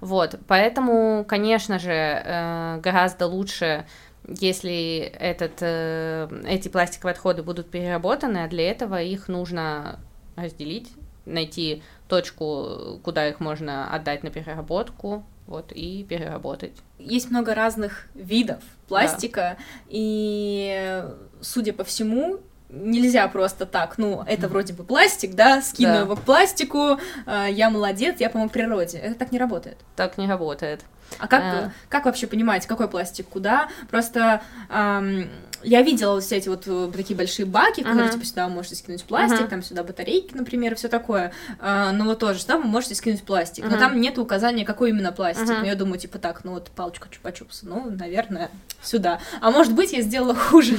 Вот, 0.00 0.38
поэтому, 0.46 1.24
конечно 1.26 1.78
же, 1.78 1.92
э, 1.92 2.80
гораздо 2.82 3.26
лучше, 3.26 3.86
если 4.26 4.98
этот, 4.98 5.58
э, 5.60 6.28
эти 6.46 6.68
пластиковые 6.68 7.12
отходы 7.12 7.42
будут 7.42 7.70
переработаны, 7.70 8.44
а 8.44 8.48
для 8.48 8.70
этого 8.70 9.02
их 9.02 9.28
нужно 9.28 10.00
разделить, 10.36 10.92
найти 11.26 11.82
точку, 12.08 13.00
куда 13.02 13.28
их 13.28 13.40
можно 13.40 13.92
отдать 13.92 14.22
на 14.22 14.30
переработку, 14.30 15.24
вот, 15.46 15.72
и 15.72 16.04
переработать. 16.04 16.72
Есть 16.98 17.30
много 17.30 17.54
разных 17.54 18.06
видов 18.14 18.62
пластика, 18.88 19.56
да. 19.58 19.64
и, 19.88 21.04
судя 21.40 21.72
по 21.72 21.84
всему, 21.84 22.40
нельзя 22.70 23.28
просто 23.28 23.66
так, 23.66 23.98
ну, 23.98 24.22
это 24.26 24.48
вроде 24.48 24.72
бы 24.72 24.84
пластик, 24.84 25.34
да, 25.34 25.62
скину 25.62 25.92
да. 25.92 26.00
его 26.00 26.16
к 26.16 26.22
пластику, 26.22 26.98
э, 27.26 27.46
я 27.50 27.70
молодец, 27.70 28.20
я 28.20 28.30
помог 28.30 28.52
природе. 28.52 28.98
Это 28.98 29.14
так 29.14 29.32
не 29.32 29.38
работает. 29.38 29.78
Так 29.96 30.18
не 30.18 30.26
работает. 30.26 30.84
А 31.18 31.28
как, 31.28 31.42
а... 31.42 31.72
как 31.88 32.06
вообще 32.06 32.26
понимать, 32.26 32.66
какой 32.66 32.88
пластик 32.88 33.28
куда? 33.28 33.68
Просто 33.90 34.42
эм, 34.68 35.30
я 35.64 35.82
видела 35.82 36.14
вот 36.14 36.24
все 36.24 36.36
эти 36.36 36.48
вот 36.48 36.64
э, 36.66 36.90
такие 36.94 37.16
большие 37.16 37.46
баки, 37.46 37.80
в 37.80 37.84
которые, 37.84 38.08
uh-huh. 38.08 38.12
типа, 38.12 38.24
сюда 38.24 38.46
вы 38.46 38.54
можете 38.54 38.76
скинуть 38.76 39.02
пластик, 39.04 39.40
uh-huh. 39.40 39.48
там 39.48 39.62
сюда 39.62 39.82
батарейки, 39.82 40.34
например, 40.34 40.76
все 40.76 40.88
такое. 40.88 41.32
А, 41.58 41.92
но 41.92 42.04
вот 42.04 42.18
тоже, 42.18 42.40
сюда 42.40 42.58
вы 42.58 42.64
можете 42.64 42.94
скинуть 42.94 43.22
пластик. 43.22 43.64
Uh-huh. 43.64 43.70
Но 43.70 43.78
там 43.78 44.00
нет 44.00 44.18
указания, 44.18 44.64
какой 44.64 44.90
именно 44.90 45.12
пластик. 45.12 45.48
Uh-huh. 45.48 45.60
Но 45.60 45.66
я 45.66 45.74
думаю, 45.74 45.98
типа, 45.98 46.18
так, 46.18 46.44
ну 46.44 46.52
вот 46.52 46.70
палочка 46.70 47.08
чупа-чупса, 47.08 47.60
ну, 47.62 47.90
наверное, 47.90 48.50
сюда. 48.82 49.20
А 49.40 49.50
может 49.50 49.74
быть, 49.74 49.92
я 49.92 50.02
сделала 50.02 50.34
хуже. 50.34 50.76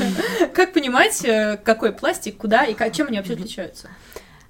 Как 0.53 0.73
понимать, 0.73 1.23
э, 1.25 1.57
какой 1.63 1.91
пластик, 1.91 2.37
куда 2.37 2.63
и 2.65 2.75
чем 2.91 3.07
они 3.07 3.17
вообще 3.17 3.33
отличаются? 3.33 3.89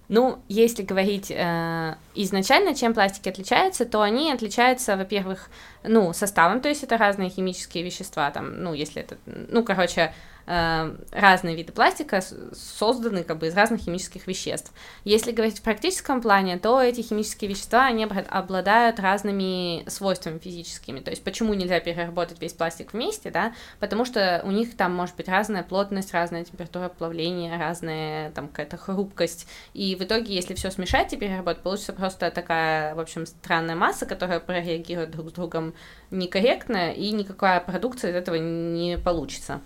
Ну, 0.08 0.40
если 0.48 0.84
говорить 0.84 1.32
э, 1.32 1.96
изначально, 2.14 2.76
чем 2.76 2.94
пластики 2.94 3.30
отличаются, 3.30 3.86
то 3.86 4.02
они 4.02 4.32
отличаются, 4.32 4.98
во-первых, 4.98 5.50
ну, 5.84 6.14
составом, 6.14 6.62
то 6.62 6.70
есть 6.70 6.84
это 6.84 6.98
разные 6.98 7.30
химические 7.30 7.84
вещества, 7.84 8.30
там, 8.32 8.62
ну, 8.62 8.74
если 8.74 9.02
это, 9.02 9.18
ну, 9.26 9.64
короче, 9.64 10.14
разные 10.46 11.56
виды 11.56 11.74
пластика 11.74 12.22
созданы 12.54 13.24
как 13.24 13.40
бы 13.40 13.48
из 13.48 13.56
разных 13.56 13.82
химических 13.82 14.28
веществ. 14.28 14.72
Если 15.04 15.32
говорить 15.32 15.60
в 15.60 15.62
практическом 15.62 16.22
плане, 16.22 16.58
то 16.60 16.82
эти 16.82 17.02
химические 17.02 17.50
вещества, 17.50 17.86
они 17.86 18.06
обладают 18.06 19.00
разными 19.00 19.88
свойствами 19.90 20.38
физическими. 20.38 21.00
То 21.00 21.10
есть 21.10 21.24
почему 21.24 21.54
нельзя 21.54 21.80
переработать 21.80 22.42
весь 22.42 22.54
пластик 22.54 22.94
вместе, 22.94 23.32
да? 23.32 23.54
Потому 23.80 24.06
что 24.06 24.42
у 24.44 24.52
них 24.52 24.78
там 24.78 24.94
может 24.94 25.16
быть 25.16 25.28
разная 25.28 25.64
плотность, 25.64 26.14
разная 26.14 26.44
температура 26.44 26.90
плавления, 26.90 27.58
разная 27.58 28.32
там 28.32 28.48
какая-то 28.48 28.78
хрупкость. 28.78 29.48
И 29.74 29.96
в 29.96 30.04
итоге, 30.04 30.36
если 30.36 30.54
все 30.54 30.70
смешать 30.70 31.12
и 31.14 31.18
переработать, 31.18 31.64
получится 31.64 31.94
просто 31.94 32.30
такая, 32.30 32.94
в 32.94 33.00
общем, 33.00 33.26
странная 33.26 33.76
масса, 33.76 34.06
которая 34.06 34.40
прореагирует 34.40 35.12
друг 35.12 35.30
с 35.30 35.34
другом 35.34 35.74
некорректно, 36.12 36.92
и 36.92 37.12
никакая 37.12 37.60
продукция 37.60 38.12
из 38.12 38.16
этого 38.16 38.36
не 38.36 38.98
получится. 38.98 39.62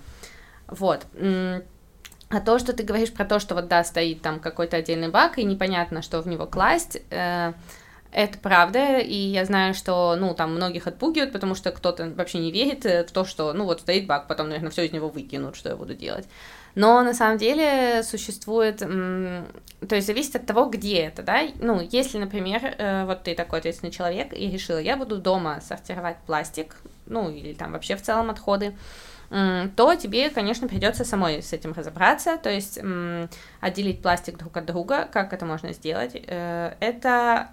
Вот. 0.69 1.05
А 2.31 2.41
то, 2.41 2.59
что 2.59 2.73
ты 2.73 2.83
говоришь 2.83 3.11
про 3.11 3.25
то, 3.25 3.39
что 3.39 3.55
вот, 3.55 3.67
да, 3.67 3.83
стоит 3.83 4.21
там 4.21 4.39
какой-то 4.39 4.77
отдельный 4.77 5.09
бак, 5.09 5.39
и 5.39 5.43
непонятно, 5.43 6.03
что 6.03 6.21
в 6.21 6.27
него 6.27 6.45
класть, 6.45 7.01
э, 7.09 7.53
это 8.11 8.37
правда, 8.37 8.99
и 8.99 9.15
я 9.15 9.45
знаю, 9.45 9.73
что, 9.73 10.15
ну, 10.15 10.35
там 10.35 10.53
многих 10.53 10.85
отпугивают, 10.85 11.31
потому 11.31 11.55
что 11.55 11.71
кто-то 11.71 12.11
вообще 12.15 12.37
не 12.37 12.51
верит 12.51 12.83
в 12.85 13.11
то, 13.11 13.25
что, 13.25 13.53
ну, 13.53 13.65
вот 13.65 13.81
стоит 13.81 14.05
бак, 14.05 14.27
потом, 14.27 14.49
наверное, 14.49 14.69
все 14.69 14.85
из 14.85 14.91
него 14.91 15.09
выкинут, 15.09 15.55
что 15.55 15.69
я 15.69 15.75
буду 15.75 15.95
делать. 15.95 16.27
Но 16.75 17.01
на 17.01 17.13
самом 17.13 17.37
деле 17.37 18.03
существует, 18.03 18.77
то 18.77 19.95
есть 19.95 20.07
зависит 20.07 20.35
от 20.35 20.45
того, 20.45 20.65
где 20.65 20.99
это, 21.01 21.23
да, 21.23 21.41
ну, 21.59 21.81
если, 21.81 22.17
например, 22.19 22.61
э, 22.77 23.05
вот 23.05 23.23
ты 23.23 23.35
такой 23.35 23.59
ответственный 23.59 23.91
человек 23.91 24.33
и 24.33 24.49
решила, 24.49 24.77
я 24.77 24.97
буду 24.97 25.17
дома 25.17 25.61
сортировать 25.61 26.17
пластик, 26.25 26.75
ну, 27.05 27.29
или 27.29 27.53
там 27.53 27.73
вообще 27.73 27.95
в 27.95 28.01
целом 28.01 28.29
отходы, 28.29 28.75
то 29.29 29.95
тебе, 29.95 30.29
конечно, 30.31 30.67
придется 30.67 31.05
самой 31.05 31.43
с 31.43 31.53
этим 31.53 31.73
разобраться, 31.73 32.37
то 32.37 32.49
есть 32.49 32.79
отделить 33.59 34.01
пластик 34.01 34.37
друг 34.37 34.57
от 34.57 34.65
друга. 34.65 35.07
Как 35.11 35.33
это 35.33 35.45
можно 35.45 35.71
сделать? 35.73 36.13
Э, 36.15 36.75
это 36.79 37.49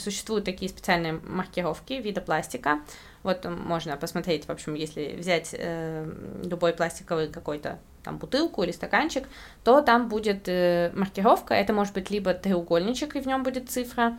существуют 0.00 0.44
такие 0.44 0.68
специальные 0.68 1.20
маркировки 1.24 1.94
вида 1.94 2.20
пластика. 2.20 2.80
Вот 3.22 3.44
можно 3.44 3.96
посмотреть, 3.96 4.46
в 4.46 4.50
общем, 4.50 4.74
если 4.74 5.16
взять 5.18 5.50
э, 5.52 6.08
любой 6.44 6.72
пластиковый 6.72 7.28
какой-то 7.28 7.78
там 8.04 8.18
бутылку 8.18 8.62
или 8.62 8.70
стаканчик, 8.70 9.28
то 9.64 9.80
там 9.82 10.08
будет 10.08 10.48
э, 10.48 10.92
маркировка. 10.94 11.54
Это 11.54 11.72
может 11.72 11.92
быть 11.92 12.08
либо 12.10 12.34
треугольничек, 12.34 13.16
и 13.16 13.20
в 13.20 13.26
нем 13.26 13.42
будет 13.42 13.68
цифра, 13.68 14.16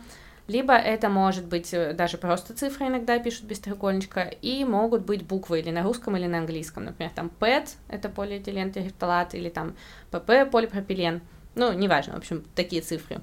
либо 0.48 0.72
это 0.72 1.10
может 1.10 1.44
быть 1.44 1.72
э, 1.74 1.92
даже 1.92 2.16
просто 2.16 2.54
цифры 2.54 2.86
иногда 2.86 3.18
пишут 3.18 3.44
без 3.44 3.60
треугольничка, 3.60 4.22
и 4.22 4.64
могут 4.64 5.02
быть 5.02 5.22
буквы 5.22 5.60
или 5.60 5.70
на 5.70 5.82
русском, 5.82 6.16
или 6.16 6.26
на 6.26 6.38
английском. 6.38 6.86
Например, 6.86 7.12
там 7.14 7.30
PET— 7.38 7.68
это 7.88 8.08
полиэтилен 8.08 8.72
терефталат, 8.72 9.34
или 9.34 9.50
там 9.50 9.76
PP— 10.10 10.50
полипропилен. 10.50 11.20
Ну, 11.54 11.72
неважно, 11.72 12.14
в 12.14 12.18
общем, 12.18 12.44
такие 12.54 12.80
цифры 12.80 13.20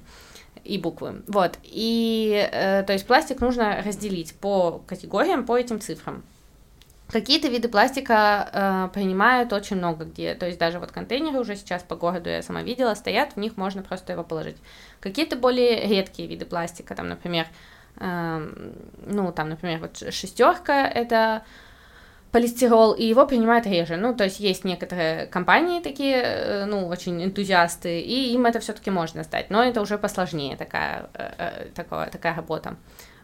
и 0.62 0.78
буквы. 0.78 1.22
Вот. 1.26 1.58
И, 1.64 2.48
э, 2.52 2.84
то 2.84 2.92
есть, 2.92 3.06
пластик 3.06 3.40
нужно 3.40 3.82
разделить 3.84 4.34
по 4.36 4.82
категориям, 4.86 5.44
по 5.44 5.58
этим 5.58 5.80
цифрам. 5.80 6.22
Какие-то 7.08 7.46
виды 7.48 7.68
пластика 7.68 8.50
э, 8.52 8.88
принимают 8.92 9.52
очень 9.52 9.76
много 9.76 10.04
где, 10.04 10.34
то 10.34 10.46
есть 10.46 10.58
даже 10.58 10.80
вот 10.80 10.90
контейнеры 10.90 11.38
уже 11.38 11.54
сейчас 11.54 11.84
по 11.84 11.94
городу 11.94 12.28
я 12.28 12.42
сама 12.42 12.62
видела 12.62 12.94
стоят, 12.94 13.34
в 13.34 13.36
них 13.36 13.56
можно 13.56 13.82
просто 13.82 14.12
его 14.12 14.24
положить. 14.24 14.56
Какие-то 15.00 15.36
более 15.36 15.86
редкие 15.86 16.28
виды 16.28 16.44
пластика, 16.44 16.96
там, 16.96 17.08
например, 17.08 17.46
э, 17.98 18.52
ну 19.06 19.32
там, 19.32 19.50
например, 19.50 19.80
вот 19.80 20.12
шестерка 20.12 20.88
это 20.88 21.44
полистирол, 22.32 22.92
и 22.92 23.04
его 23.04 23.26
принимают 23.26 23.66
реже. 23.66 23.96
Ну, 23.96 24.14
то 24.14 24.24
есть 24.24 24.40
есть 24.40 24.64
некоторые 24.64 25.26
компании 25.26 25.80
такие, 25.80 26.16
э, 26.16 26.64
ну, 26.66 26.86
очень 26.86 27.24
энтузиасты, 27.24 28.00
и 28.00 28.34
им 28.34 28.46
это 28.46 28.60
все-таки 28.60 28.90
можно 28.90 29.22
сдать, 29.22 29.48
но 29.48 29.62
это 29.62 29.80
уже 29.80 29.96
посложнее 29.96 30.56
такая, 30.56 31.08
э, 31.14 31.30
э 31.38 31.64
такая, 31.74 32.10
такая 32.10 32.34
работа. 32.34 32.76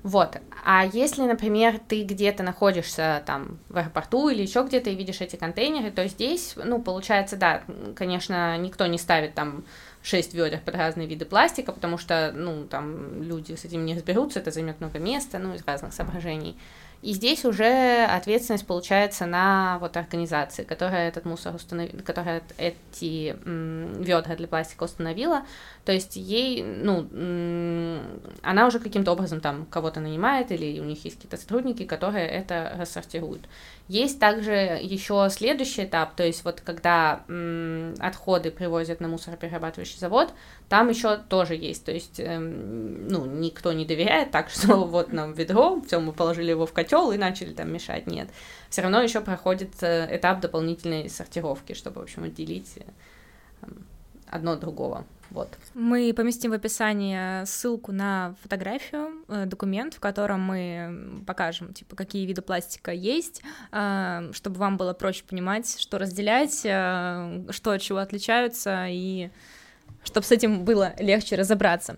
Вот. 0.03 0.37
А 0.65 0.85
если, 0.85 1.23
например, 1.23 1.79
ты 1.79 2.03
где-то 2.03 2.43
находишься 2.43 3.23
там 3.25 3.59
в 3.69 3.79
аэропорту 3.79 4.29
или 4.29 4.43
еще 4.43 4.65
где-то 4.65 4.91
и 4.91 4.97
видишь 4.97 5.21
эти 5.21 5.37
контейнеры, 5.37 5.93
то 5.93 6.07
здесь, 6.09 6.55
ну, 6.57 6.83
получается, 6.83 7.37
да, 7.37 7.63
конечно, 7.95 8.59
никто 8.59 8.87
не 8.87 8.99
ставит 8.99 9.35
там 9.35 9.65
шесть 10.03 10.35
ведер 10.35 10.61
под 10.61 10.75
разные 10.75 11.07
виды 11.07 11.25
пластика, 11.25 11.71
потому 11.71 11.99
что, 11.99 12.33
ну, 12.35 12.65
там 12.65 13.23
люди 13.23 13.55
с 13.55 13.65
этим 13.65 13.85
не 13.85 13.95
разберутся, 13.95 14.41
это 14.41 14.51
займет 14.51 14.81
много 14.81 14.99
места, 14.99 15.39
ну, 15.39 15.55
из 15.55 15.65
разных 15.65 15.93
соображений. 15.95 16.59
И 17.03 17.15
здесь 17.15 17.45
уже 17.45 18.05
ответственность 18.05 18.67
получается 18.67 19.27
на 19.27 19.79
вот 19.81 19.97
организации, 19.97 20.63
которая 20.63 21.09
этот 21.09 21.25
мусор 21.25 21.53
установила, 21.55 22.01
которая 22.03 22.43
эти 22.59 23.37
ведра 23.45 24.37
для 24.37 24.47
пластика 24.47 24.85
установила. 24.85 25.43
То 25.85 25.91
есть 25.91 26.15
ей, 26.15 26.63
ну, 26.63 27.09
она 28.43 28.67
уже 28.69 28.79
каким-то 28.79 29.11
образом 29.11 29.41
там 29.41 29.67
кого-то 29.67 29.99
нанимает, 29.99 30.53
или 30.53 30.79
у 30.79 30.85
них 30.85 31.05
есть 31.05 31.17
какие-то 31.17 31.37
сотрудники, 31.37 31.85
которые 31.85 32.29
это 32.29 32.75
рассортируют. 32.79 33.49
Есть 33.93 34.19
также 34.19 34.53
еще 34.81 35.29
следующий 35.31 35.85
этап, 35.85 36.17
то 36.17 36.25
есть 36.25 36.47
вот 36.47 36.63
когда 36.63 37.25
м, 37.29 37.95
отходы 37.99 38.51
привозят 38.51 39.01
на 39.01 39.09
мусороперерабатывающий 39.09 39.99
завод, 39.99 40.33
там 40.71 40.89
еще 40.89 41.19
тоже 41.19 41.57
есть, 41.57 41.85
то 41.85 41.93
есть, 41.93 42.19
эм, 42.19 43.07
ну, 43.09 43.27
никто 43.27 43.71
не 43.75 43.85
доверяет 43.85 44.31
так, 44.31 44.49
что 44.49 44.77
вот 44.87 45.13
нам 45.13 45.35
ведро, 45.35 45.79
все, 45.87 46.01
мы 46.01 46.15
положили 46.15 46.49
его 46.49 46.65
в 46.65 46.73
котел 46.73 47.13
и 47.13 47.19
начали 47.19 47.53
там 47.53 47.71
мешать, 47.71 48.07
нет. 48.07 48.31
Все 48.71 48.81
равно 48.81 49.03
еще 49.03 49.21
проходит 49.21 49.75
э, 49.83 50.09
этап 50.17 50.41
дополнительной 50.41 51.11
сортировки, 51.11 51.75
чтобы, 51.75 52.01
в 52.01 52.05
общем, 52.05 52.25
отделить 52.25 52.79
э, 52.79 53.67
одно 54.27 54.53
от 54.53 54.61
другого. 54.61 55.05
Вот. 55.33 55.49
Мы 55.73 56.13
поместим 56.15 56.51
в 56.51 56.55
описании 56.55 57.45
ссылку 57.47 57.91
на 57.91 58.35
фотографию, 58.43 59.25
э, 59.29 59.47
документ, 59.47 59.95
в 59.95 60.01
котором 60.01 60.41
мы 60.43 61.23
покажем, 61.27 61.73
типа, 61.73 61.97
какие 61.97 62.27
виды 62.27 62.43
пластика 62.43 62.93
есть, 62.93 63.43
э, 63.73 64.31
чтобы 64.35 64.57
вам 64.59 64.77
было 64.77 64.93
проще 64.93 65.25
понимать, 65.25 65.81
что 65.81 65.99
разделять, 65.99 66.61
э, 66.65 67.47
что 67.51 67.71
от 67.71 67.81
чего 67.81 67.99
отличаются, 67.99 68.87
и 68.89 69.31
чтобы 70.05 70.27
с 70.27 70.33
этим 70.33 70.65
было 70.65 70.95
легче 70.99 71.37
разобраться. 71.37 71.97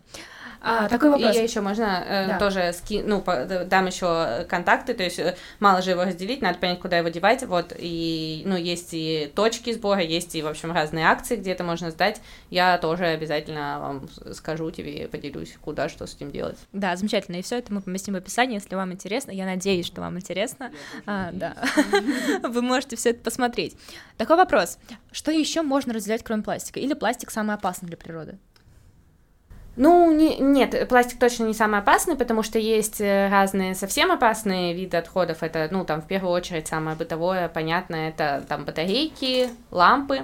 А, 0.65 0.89
такой 0.89 1.11
вопрос. 1.11 1.35
И 1.35 1.37
я 1.37 1.43
еще 1.43 1.61
можно 1.61 2.03
э, 2.07 2.27
да. 2.27 2.39
тоже 2.39 2.73
ски, 2.73 3.03
ну 3.03 3.21
по, 3.21 3.45
дам 3.45 3.87
еще 3.87 4.47
контакты, 4.49 4.95
то 4.95 5.03
есть 5.03 5.19
э, 5.19 5.37
мало 5.61 5.83
же 5.83 5.91
его 5.91 6.05
разделить, 6.05 6.41
надо 6.41 6.59
понять, 6.59 6.81
куда 6.81 6.97
его 6.97 7.09
девать, 7.09 7.45
вот 7.45 7.75
и 7.77 8.43
ну 8.47 8.57
есть 8.57 8.91
и 8.93 9.31
точки 9.35 9.75
сбора, 9.75 10.01
есть 10.01 10.35
и 10.35 10.43
в 10.43 10.47
общем 10.47 10.73
разные 10.73 11.07
акции, 11.07 11.37
где 11.37 11.53
это 11.53 11.65
можно 11.65 11.91
сдать. 11.91 12.23
Я 12.49 12.79
тоже 12.79 13.05
обязательно 13.05 13.79
вам 13.79 14.09
скажу 14.33 14.71
тебе, 14.71 15.07
поделюсь, 15.09 15.55
куда 15.61 15.91
что 15.91 16.07
с 16.07 16.15
этим 16.15 16.31
делать. 16.31 16.57
Да, 16.73 16.97
замечательно. 16.97 17.37
И 17.37 17.43
все 17.43 17.59
это 17.59 17.71
мы 17.73 17.83
поместим 17.83 18.15
в 18.15 18.17
описании, 18.17 18.55
если 18.55 18.75
вам 18.75 18.93
интересно. 18.93 19.33
Я 19.33 19.45
надеюсь, 19.45 19.87
что 19.87 20.01
вам 20.01 20.17
интересно. 20.17 20.73
А, 21.05 21.31
да, 21.33 21.57
вы 22.43 22.63
можете 22.63 22.97
все 22.97 23.11
это 23.11 23.21
посмотреть. 23.21 23.77
Такой 24.17 24.37
вопрос: 24.37 24.79
что 25.13 25.31
еще 25.31 25.61
можно 25.61 25.93
разделять, 25.93 26.25
кроме 26.25 26.43
пластика? 26.43 26.81
Или 26.81 26.95
пластик 26.95 27.31
самый 27.31 27.55
опасный 27.55 27.89
для 27.89 27.99
природы? 27.99 28.39
Ну, 29.77 30.13
не, 30.13 30.37
нет, 30.39 30.89
пластик 30.89 31.19
точно 31.19 31.45
не 31.45 31.55
самый 31.55 31.81
опасный, 31.81 32.15
потому 32.15 32.45
что 32.45 32.61
есть 32.61 33.01
э, 33.01 33.29
разные 33.29 33.75
совсем 33.75 34.13
опасные 34.13 34.73
виды 34.73 34.97
отходов. 34.97 35.43
Это, 35.43 35.69
ну, 35.71 35.85
там, 35.85 36.01
в 36.01 36.07
первую 36.07 36.33
очередь, 36.33 36.69
самое 36.69 36.97
бытовое, 36.97 37.49
понятное, 37.49 38.11
это 38.11 38.45
там 38.49 38.65
батарейки, 38.65 39.49
лампы, 39.73 40.23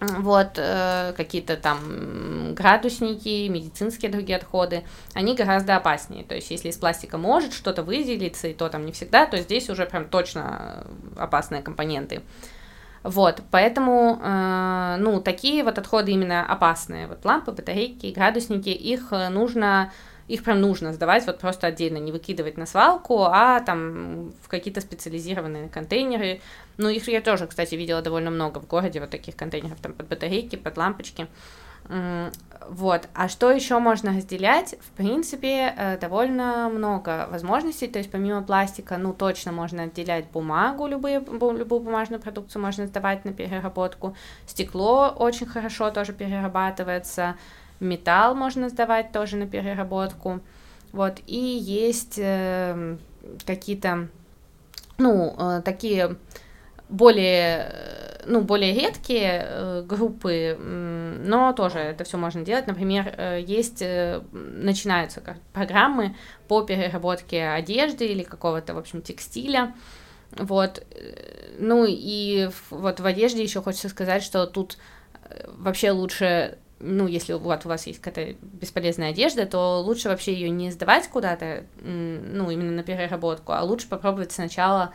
вот, 0.00 0.52
э, 0.56 1.12
какие-то 1.16 1.56
там 1.56 2.54
градусники, 2.54 3.46
медицинские 3.48 4.10
другие 4.10 4.38
отходы, 4.38 4.82
они 5.14 5.34
гораздо 5.34 5.76
опаснее. 5.76 6.24
То 6.24 6.34
есть, 6.34 6.50
если 6.50 6.70
из 6.70 6.76
пластика 6.76 7.18
может 7.18 7.52
что-то 7.52 7.82
выделиться, 7.82 8.48
и 8.48 8.54
то 8.54 8.68
там 8.68 8.84
не 8.84 8.92
всегда, 8.92 9.26
то 9.26 9.36
здесь 9.38 9.70
уже 9.70 9.86
прям 9.86 10.08
точно 10.08 10.86
опасные 11.16 11.62
компоненты. 11.62 12.22
Вот, 13.02 13.42
поэтому, 13.50 14.20
э, 14.22 14.96
ну, 14.98 15.20
такие 15.22 15.64
вот 15.64 15.78
отходы 15.78 16.12
именно 16.12 16.44
опасные, 16.44 17.06
вот 17.06 17.24
лампы, 17.24 17.50
батарейки, 17.50 18.12
градусники, 18.12 18.68
их 18.68 19.08
э, 19.12 19.30
нужно, 19.30 19.90
их 20.28 20.44
прям 20.44 20.60
нужно 20.60 20.92
сдавать 20.92 21.26
вот 21.26 21.38
просто 21.38 21.68
отдельно, 21.68 21.96
не 21.96 22.12
выкидывать 22.12 22.58
на 22.58 22.66
свалку, 22.66 23.22
а 23.22 23.60
там 23.60 24.32
в 24.42 24.48
какие-то 24.48 24.82
специализированные 24.82 25.70
контейнеры. 25.70 26.42
Ну, 26.76 26.90
их 26.90 27.08
я 27.08 27.22
тоже, 27.22 27.46
кстати, 27.46 27.74
видела 27.74 28.02
довольно 28.02 28.30
много 28.30 28.58
в 28.58 28.66
городе, 28.66 29.00
вот 29.00 29.08
таких 29.10 29.34
контейнеров 29.34 29.80
там 29.80 29.94
под 29.94 30.06
батарейки, 30.06 30.56
под 30.56 30.76
лампочки. 30.76 31.26
Вот. 32.68 33.08
А 33.14 33.28
что 33.28 33.50
еще 33.50 33.78
можно 33.78 34.12
разделять? 34.12 34.74
В 34.80 34.90
принципе, 34.90 35.74
э, 35.76 35.98
довольно 35.98 36.68
много 36.68 37.26
возможностей. 37.30 37.88
То 37.88 37.98
есть 37.98 38.10
помимо 38.10 38.42
пластика, 38.42 38.96
ну 38.98 39.12
точно 39.12 39.52
можно 39.52 39.84
отделять 39.84 40.26
бумагу, 40.30 40.86
любые, 40.86 41.20
любую 41.20 41.80
бумажную 41.80 42.20
продукцию 42.20 42.62
можно 42.62 42.86
сдавать 42.86 43.24
на 43.24 43.32
переработку. 43.32 44.14
Стекло 44.46 45.14
очень 45.18 45.46
хорошо 45.46 45.90
тоже 45.90 46.12
перерабатывается. 46.12 47.36
Металл 47.80 48.34
можно 48.34 48.68
сдавать 48.68 49.10
тоже 49.10 49.36
на 49.36 49.46
переработку. 49.46 50.40
Вот. 50.92 51.20
И 51.26 51.38
есть 51.38 52.18
э, 52.18 52.98
какие-то, 53.46 54.08
ну, 54.98 55.34
э, 55.38 55.62
такие 55.64 56.16
более, 56.90 57.72
ну, 58.26 58.42
более 58.42 58.74
редкие 58.74 59.46
э, 59.46 59.82
группы, 59.86 60.58
но 60.58 61.52
тоже 61.52 61.78
это 61.78 62.04
все 62.04 62.18
можно 62.18 62.44
делать. 62.44 62.66
Например, 62.66 63.14
э, 63.16 63.40
есть, 63.46 63.80
э, 63.80 64.20
начинаются 64.32 65.20
как 65.20 65.38
программы 65.52 66.16
по 66.48 66.62
переработке 66.62 67.46
одежды 67.46 68.06
или 68.06 68.22
какого-то, 68.22 68.74
в 68.74 68.78
общем, 68.78 69.02
текстиля. 69.02 69.74
Вот, 70.32 70.86
ну 71.58 71.84
и 71.88 72.50
вот 72.70 73.00
в 73.00 73.06
одежде 73.06 73.42
еще 73.42 73.60
хочется 73.62 73.88
сказать, 73.88 74.22
что 74.22 74.46
тут 74.46 74.78
вообще 75.58 75.90
лучше 75.90 76.56
ну, 76.78 77.06
если 77.06 77.34
вот 77.34 77.66
у 77.66 77.68
вас 77.68 77.86
есть 77.86 78.00
какая-то 78.00 78.38
бесполезная 78.42 79.10
одежда, 79.10 79.44
то 79.44 79.82
лучше 79.82 80.08
вообще 80.08 80.32
ее 80.32 80.48
не 80.48 80.70
сдавать 80.70 81.08
куда-то, 81.08 81.64
ну, 81.82 82.50
именно 82.50 82.72
на 82.72 82.82
переработку, 82.82 83.52
а 83.52 83.62
лучше 83.62 83.86
попробовать 83.86 84.32
сначала 84.32 84.94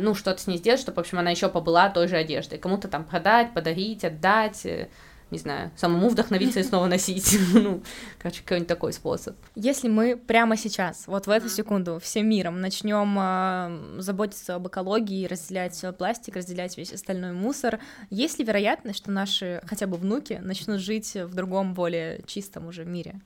ну, 0.00 0.14
что-то 0.14 0.40
с 0.40 0.46
ней 0.46 0.58
сделать, 0.58 0.80
чтобы, 0.80 0.96
в 0.96 0.98
общем, 0.98 1.18
она 1.18 1.30
еще 1.30 1.48
побыла 1.48 1.88
той 1.88 2.08
же 2.08 2.16
одеждой. 2.16 2.58
Кому-то 2.58 2.88
там 2.88 3.04
продать, 3.04 3.54
подарить, 3.54 4.04
отдать, 4.04 4.66
э, 4.66 4.88
не 5.30 5.38
знаю, 5.38 5.70
самому 5.76 6.08
вдохновиться 6.08 6.60
и 6.60 6.62
снова 6.64 6.86
носить. 6.86 7.38
ну, 7.54 7.82
короче, 8.18 8.42
какой-нибудь 8.42 8.68
такой 8.68 8.92
способ. 8.92 9.36
Если 9.54 9.88
мы 9.88 10.16
прямо 10.16 10.56
сейчас, 10.56 11.06
вот 11.06 11.26
в 11.26 11.30
эту 11.30 11.48
секунду, 11.48 12.00
всем 12.00 12.28
миром 12.28 12.60
начнем 12.60 13.16
э, 13.18 14.00
заботиться 14.00 14.56
об 14.56 14.66
экологии, 14.66 15.26
разделять 15.26 15.82
пластик, 15.96 16.36
разделять 16.36 16.76
весь 16.76 16.92
остальной 16.92 17.32
мусор, 17.32 17.78
есть 18.10 18.40
ли 18.40 18.44
вероятность, 18.44 18.98
что 18.98 19.10
наши 19.12 19.62
хотя 19.66 19.86
бы 19.86 19.96
внуки 19.96 20.40
начнут 20.42 20.80
жить 20.80 21.14
в 21.14 21.34
другом, 21.34 21.72
более 21.72 22.20
чистом 22.26 22.66
уже 22.66 22.84
мире? 22.84 23.20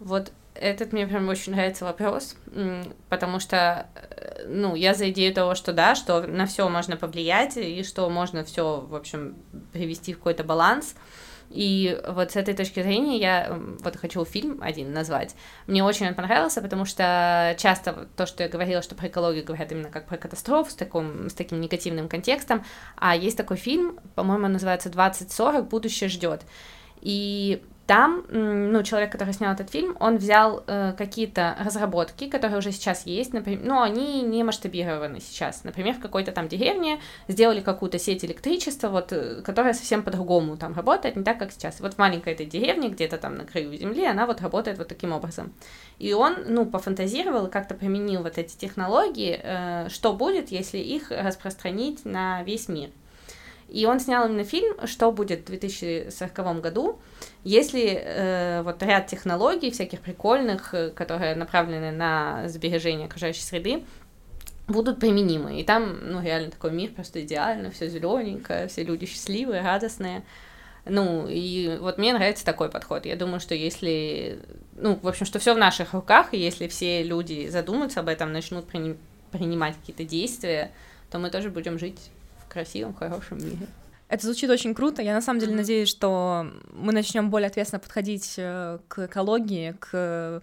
Вот 0.00 0.32
этот 0.54 0.92
мне 0.92 1.06
прям 1.06 1.28
очень 1.28 1.52
нравится 1.52 1.84
вопрос, 1.84 2.36
потому 3.08 3.40
что, 3.40 3.86
э, 3.94 4.05
ну, 4.48 4.74
я 4.74 4.94
за 4.94 5.10
идею 5.10 5.34
того, 5.34 5.54
что 5.54 5.72
да, 5.72 5.94
что 5.94 6.22
на 6.26 6.46
все 6.46 6.68
можно 6.68 6.96
повлиять, 6.96 7.56
и 7.56 7.82
что 7.82 8.08
можно 8.08 8.44
все, 8.44 8.80
в 8.80 8.94
общем, 8.94 9.36
привести 9.72 10.12
в 10.12 10.18
какой-то 10.18 10.44
баланс. 10.44 10.94
И 11.50 12.00
вот 12.08 12.32
с 12.32 12.36
этой 12.36 12.54
точки 12.54 12.82
зрения 12.82 13.18
я 13.18 13.60
вот 13.80 13.96
хочу 13.96 14.24
фильм 14.24 14.60
один 14.62 14.92
назвать. 14.92 15.36
Мне 15.66 15.84
очень 15.84 16.08
он 16.08 16.14
понравился, 16.14 16.60
потому 16.60 16.84
что 16.84 17.54
часто 17.58 18.08
то, 18.16 18.26
что 18.26 18.42
я 18.42 18.48
говорила, 18.48 18.82
что 18.82 18.94
про 18.94 19.08
экологию 19.08 19.44
говорят 19.44 19.70
именно 19.70 19.90
как 19.90 20.06
про 20.06 20.16
катастрофу, 20.16 20.70
с, 20.70 20.74
таким, 20.74 21.30
с 21.30 21.34
таким 21.34 21.60
негативным 21.60 22.08
контекстом, 22.08 22.64
а 22.96 23.14
есть 23.14 23.36
такой 23.36 23.56
фильм, 23.56 24.00
по-моему, 24.14 24.48
называется 24.48 24.88
«2040. 24.88 25.62
Будущее 25.62 26.08
ждет». 26.08 26.42
И 27.00 27.62
там, 27.86 28.24
ну, 28.28 28.82
человек, 28.82 29.12
который 29.12 29.32
снял 29.32 29.54
этот 29.54 29.70
фильм, 29.70 29.96
он 30.00 30.16
взял 30.16 30.64
э, 30.66 30.92
какие-то 30.98 31.56
разработки, 31.60 32.28
которые 32.28 32.58
уже 32.58 32.72
сейчас 32.72 33.06
есть, 33.06 33.32
например, 33.32 33.64
но 33.64 33.82
они 33.82 34.22
не 34.22 34.42
масштабированы 34.42 35.20
сейчас. 35.20 35.62
Например, 35.62 35.94
в 35.94 36.00
какой-то 36.00 36.32
там 36.32 36.48
деревне 36.48 37.00
сделали 37.28 37.60
какую-то 37.60 38.00
сеть 38.00 38.24
электричества, 38.24 38.88
вот, 38.88 39.12
э, 39.12 39.40
которая 39.42 39.72
совсем 39.72 40.02
по-другому 40.02 40.56
там 40.56 40.74
работает, 40.74 41.14
не 41.14 41.22
так, 41.22 41.38
как 41.38 41.52
сейчас. 41.52 41.78
Вот 41.78 41.94
в 41.94 41.98
маленькой 41.98 42.32
этой 42.32 42.46
деревне, 42.46 42.88
где-то 42.88 43.18
там 43.18 43.36
на 43.36 43.44
краю 43.44 43.72
земли, 43.76 44.04
она 44.04 44.26
вот 44.26 44.40
работает 44.40 44.78
вот 44.78 44.88
таким 44.88 45.12
образом. 45.12 45.52
И 46.00 46.12
он, 46.12 46.38
ну, 46.48 46.66
пофантазировал 46.66 47.46
и 47.46 47.50
как-то 47.50 47.74
применил 47.74 48.24
вот 48.24 48.36
эти 48.36 48.56
технологии, 48.56 49.40
э, 49.40 49.88
что 49.90 50.12
будет, 50.12 50.50
если 50.50 50.78
их 50.78 51.12
распространить 51.12 52.04
на 52.04 52.42
весь 52.42 52.68
мир. 52.68 52.90
И 53.68 53.84
он 53.84 53.98
снял 53.98 54.26
именно 54.26 54.44
фильм, 54.44 54.74
что 54.86 55.10
будет 55.10 55.40
в 55.40 55.46
2040 55.46 56.60
году, 56.60 57.00
если 57.42 58.00
э, 58.00 58.62
вот 58.62 58.82
ряд 58.82 59.08
технологий 59.08 59.70
всяких 59.70 60.00
прикольных, 60.00 60.72
э, 60.72 60.90
которые 60.90 61.34
направлены 61.34 61.90
на 61.90 62.48
сбережение 62.48 63.06
окружающей 63.06 63.42
среды, 63.42 63.82
будут 64.68 65.00
применимы. 65.00 65.60
И 65.60 65.64
там, 65.64 65.98
ну, 66.02 66.22
реально 66.22 66.50
такой 66.50 66.70
мир 66.70 66.90
просто 66.90 67.22
идеально, 67.22 67.70
все 67.70 67.88
зелененькое, 67.88 68.68
все 68.68 68.84
люди 68.84 69.06
счастливые, 69.06 69.62
радостные. 69.62 70.22
Ну, 70.84 71.26
и 71.28 71.78
вот 71.80 71.98
мне 71.98 72.12
нравится 72.12 72.44
такой 72.44 72.68
подход. 72.68 73.06
Я 73.06 73.16
думаю, 73.16 73.40
что 73.40 73.56
если, 73.56 74.40
ну, 74.76 74.98
в 75.02 75.08
общем, 75.08 75.26
что 75.26 75.40
все 75.40 75.54
в 75.54 75.58
наших 75.58 75.94
руках, 75.94 76.32
и 76.32 76.38
если 76.38 76.68
все 76.68 77.02
люди 77.02 77.48
задумаются 77.48 78.00
об 78.00 78.08
этом, 78.08 78.32
начнут 78.32 78.66
принимать 78.66 79.74
какие-то 79.76 80.04
действия, 80.04 80.70
то 81.10 81.18
мы 81.18 81.30
тоже 81.30 81.50
будем 81.50 81.78
жить 81.78 82.10
красивом, 82.56 82.94
хорошем 82.94 83.38
мире. 83.38 83.66
Это 84.08 84.24
звучит 84.24 84.48
очень 84.48 84.74
круто. 84.74 85.02
Я 85.02 85.14
на 85.14 85.20
самом 85.20 85.40
деле 85.40 85.54
надеюсь, 85.54 85.88
что 85.88 86.46
мы 86.72 86.92
начнем 86.92 87.28
более 87.28 87.48
ответственно 87.48 87.80
подходить 87.80 88.34
э, 88.38 88.78
к 88.88 89.06
экологии, 89.06 89.74
к 89.78 90.42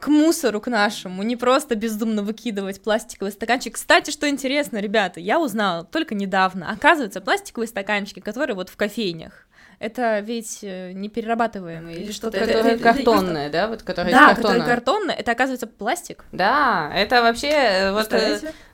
к 0.00 0.08
мусору, 0.08 0.60
к 0.60 0.66
нашему, 0.66 1.22
не 1.22 1.34
просто 1.34 1.76
бездумно 1.76 2.22
выкидывать 2.22 2.82
пластиковый 2.82 3.32
стаканчик. 3.32 3.76
Кстати, 3.76 4.10
что 4.10 4.28
интересно, 4.28 4.76
ребята, 4.76 5.18
я 5.18 5.40
узнала 5.40 5.82
только 5.82 6.14
недавно. 6.14 6.70
Оказывается, 6.70 7.22
пластиковые 7.22 7.68
стаканчики, 7.68 8.20
которые 8.20 8.54
вот 8.54 8.68
в 8.68 8.76
кофейнях, 8.76 9.46
это 9.84 10.20
ведь 10.20 10.60
э, 10.62 10.92
не 10.92 11.08
перерабатываемые 11.08 11.98
или 11.98 12.12
что-то. 12.12 12.38
Которые 12.38 12.78
картонные, 12.78 13.50
да? 13.50 13.68
Вот, 13.68 13.82
которые 13.82 14.14
да, 14.14 14.34
которые 14.34 14.64
картонные, 14.64 15.16
это 15.16 15.32
оказывается 15.32 15.66
пластик. 15.66 16.24
Да, 16.32 16.90
это 16.94 17.22
вообще 17.22 17.50
э, 17.50 17.92
вот... 17.92 18.10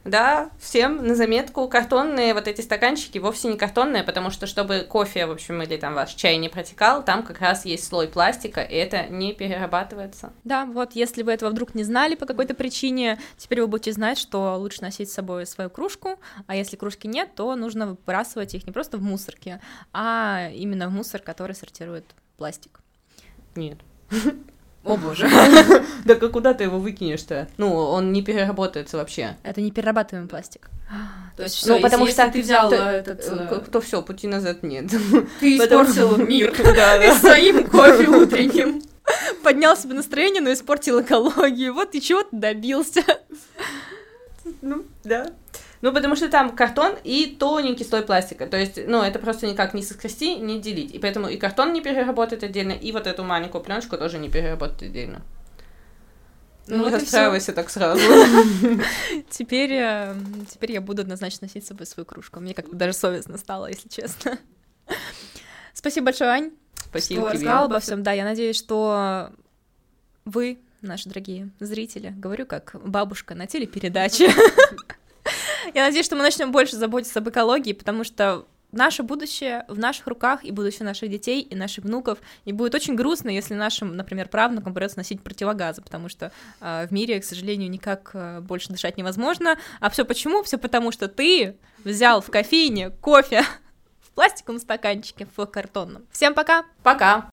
Да, 0.05 0.49
всем 0.59 1.07
на 1.07 1.15
заметку, 1.15 1.69
картонные 1.69 2.33
вот 2.33 2.49
эти 2.49 2.63
стаканчики 2.63 3.19
вовсе 3.19 3.49
не 3.49 3.59
картонные, 3.59 4.03
потому 4.03 4.31
что 4.31 4.47
чтобы 4.47 4.87
кофе, 4.89 5.27
в 5.27 5.31
общем, 5.31 5.61
или 5.61 5.77
там 5.77 5.93
ваш 5.93 6.15
чай 6.15 6.39
не 6.39 6.49
протекал, 6.49 7.05
там 7.05 7.23
как 7.23 7.41
раз 7.41 7.67
есть 7.67 7.87
слой 7.87 8.09
пластика, 8.09 8.63
и 8.63 8.75
это 8.75 9.09
не 9.09 9.35
перерабатывается. 9.35 10.33
Да, 10.43 10.65
вот 10.65 10.93
если 10.93 11.23
вы 11.23 11.33
этого 11.33 11.51
вдруг 11.51 11.75
не 11.75 11.85
знали 11.85 12.15
по 12.15 12.25
какой-то 12.25 12.55
причине, 12.55 13.19
теперь 13.37 13.61
вы 13.61 13.67
будете 13.67 13.93
знать, 13.93 14.17
что 14.17 14.57
лучше 14.57 14.81
носить 14.81 15.11
с 15.11 15.15
собой 15.15 15.45
свою 15.45 15.69
кружку, 15.69 16.19
а 16.47 16.57
если 16.57 16.77
кружки 16.77 17.07
нет, 17.07 17.35
то 17.35 17.55
нужно 17.55 17.87
выбрасывать 17.89 18.55
их 18.55 18.67
не 18.67 18.73
просто 18.73 18.97
в 18.97 19.03
мусорке, 19.03 19.61
а 19.93 20.49
именно 20.55 20.89
в 20.89 20.93
мусор, 21.01 21.23
который 21.23 21.57
сортирует 21.57 22.05
пластик. 22.37 22.81
Нет. 23.57 23.79
О 24.85 24.97
боже. 24.97 25.29
Да 26.05 26.15
как 26.15 26.33
куда 26.33 26.53
ты 26.55 26.65
его 26.65 26.79
выкинешь-то? 26.79 27.49
Ну, 27.57 27.75
он 27.75 28.13
не 28.13 28.23
переработается 28.23 28.97
вообще. 28.97 29.37
Это 29.43 29.61
не 29.63 29.71
перерабатываемый 29.71 30.29
пластик. 30.29 30.69
То 31.37 31.45
есть, 31.45 31.67
ну, 31.67 31.81
потому 31.81 32.07
что 32.07 32.31
ты 32.31 32.43
взял 32.43 32.71
этот... 32.71 33.21
Э, 33.27 33.61
то 33.73 33.81
все, 33.81 34.03
пути 34.03 34.27
назад 34.27 34.63
нет. 34.63 34.91
Ты 35.41 35.57
испортил 35.57 36.19
мир 36.19 36.55
своим 37.19 37.67
кофе 37.67 38.09
утренним. 38.09 38.83
Поднял 39.43 39.77
себе 39.77 39.95
настроение, 39.95 40.43
но 40.43 40.53
испортил 40.53 41.01
экологию. 41.01 41.73
Вот 41.73 41.95
и 41.95 42.01
чего 42.01 42.23
ты 42.23 42.37
добился. 42.37 43.03
Ну, 44.61 44.85
да. 45.05 45.33
Ну, 45.81 45.93
потому 45.93 46.15
что 46.15 46.29
там 46.29 46.55
картон 46.55 46.97
и 47.05 47.37
тоненький 47.39 47.85
слой 47.85 48.03
пластика. 48.03 48.47
То 48.47 48.59
есть, 48.59 48.79
ну, 48.87 49.03
это 49.03 49.19
просто 49.19 49.47
никак 49.47 49.73
не 49.73 49.83
соскрести, 49.83 50.37
не 50.37 50.61
делить. 50.61 50.95
И 50.95 50.99
поэтому 50.99 51.29
и 51.29 51.37
картон 51.37 51.73
не 51.73 51.81
переработает 51.81 52.43
отдельно, 52.43 52.73
и 52.73 52.93
вот 52.93 53.07
эту 53.07 53.25
маленькую 53.25 53.65
пленочку 53.65 53.97
тоже 53.97 54.19
не 54.19 54.29
переработает 54.29 54.83
отдельно. 54.83 55.23
Ну, 56.67 56.77
ну 56.77 56.85
вот 56.85 56.93
расстраивайся 56.93 57.53
так 57.53 57.71
сразу. 57.71 58.01
Теперь, 59.31 59.73
э, 59.73 60.15
теперь 60.49 60.73
я 60.73 60.81
буду 60.81 61.03
однозначно 61.03 61.47
носить 61.47 61.65
с 61.65 61.69
собой 61.69 61.87
свою 61.87 62.05
кружку. 62.05 62.39
Мне 62.39 62.55
как-то 62.55 62.77
даже 62.77 62.93
совестно 62.93 63.39
стало, 63.39 63.67
если 63.67 63.89
честно. 63.89 64.39
Спасибо 65.75 66.07
большое, 66.07 66.31
Ань. 66.31 66.53
Спасибо 66.77 67.23
что 67.23 67.31
тебе. 67.31 67.39
рассказала 67.39 67.67
обо 67.67 67.81
всем. 67.81 68.03
Да, 68.03 68.13
я 68.13 68.25
надеюсь, 68.25 68.57
что 68.57 69.31
вы, 70.25 70.61
наши 70.81 71.09
дорогие 71.09 71.51
зрители, 71.59 72.15
говорю 72.17 72.47
как 72.47 72.77
бабушка 72.85 73.35
на 73.35 73.47
телепередаче, 73.47 74.31
Я 75.75 75.85
надеюсь, 75.85 76.07
что 76.07 76.17
мы 76.17 76.23
начнем 76.23 76.53
больше 76.53 76.77
заботиться 76.77 77.19
об 77.21 77.29
экологии, 77.29 77.73
потому 77.73 78.05
что 78.05 78.47
наше 78.73 79.03
будущее 79.03 79.65
в 79.69 79.79
наших 79.79 80.07
руках 80.07 80.45
и 80.45 80.51
будущее 80.51 80.85
наших 80.85 81.11
детей 81.11 81.43
и 81.43 81.55
наших 81.55 81.85
внуков. 81.85 82.19
И 82.45 82.53
будет 82.53 82.75
очень 82.75 82.95
грустно, 82.95 83.31
если 83.31 83.55
нашим, 83.55 83.97
например, 83.97 84.29
правнукам 84.29 84.75
придется 84.75 84.99
носить 84.99 85.23
противогазы, 85.23 85.83
потому 85.83 86.09
что 86.09 86.33
э, 86.61 86.87
в 86.87 86.93
мире, 86.93 87.21
к 87.21 87.25
сожалению, 87.25 87.71
никак 87.71 88.11
э, 88.15 88.41
больше 88.41 88.71
дышать 88.71 88.97
невозможно. 88.97 89.59
А 89.81 89.91
все 89.91 90.05
почему? 90.05 90.43
Все 90.43 90.59
потому, 90.59 90.93
что 90.93 91.09
ты 91.09 91.57
взял 91.85 92.21
в 92.21 92.31
кофейне 92.31 92.91
кофе 92.91 93.43
в 94.01 94.11
пластиковом 94.11 94.61
стаканчике, 94.61 95.27
в 95.37 95.47
картонном. 95.47 96.07
Всем 96.11 96.35
пока! 96.35 96.65
Пока! 96.83 97.29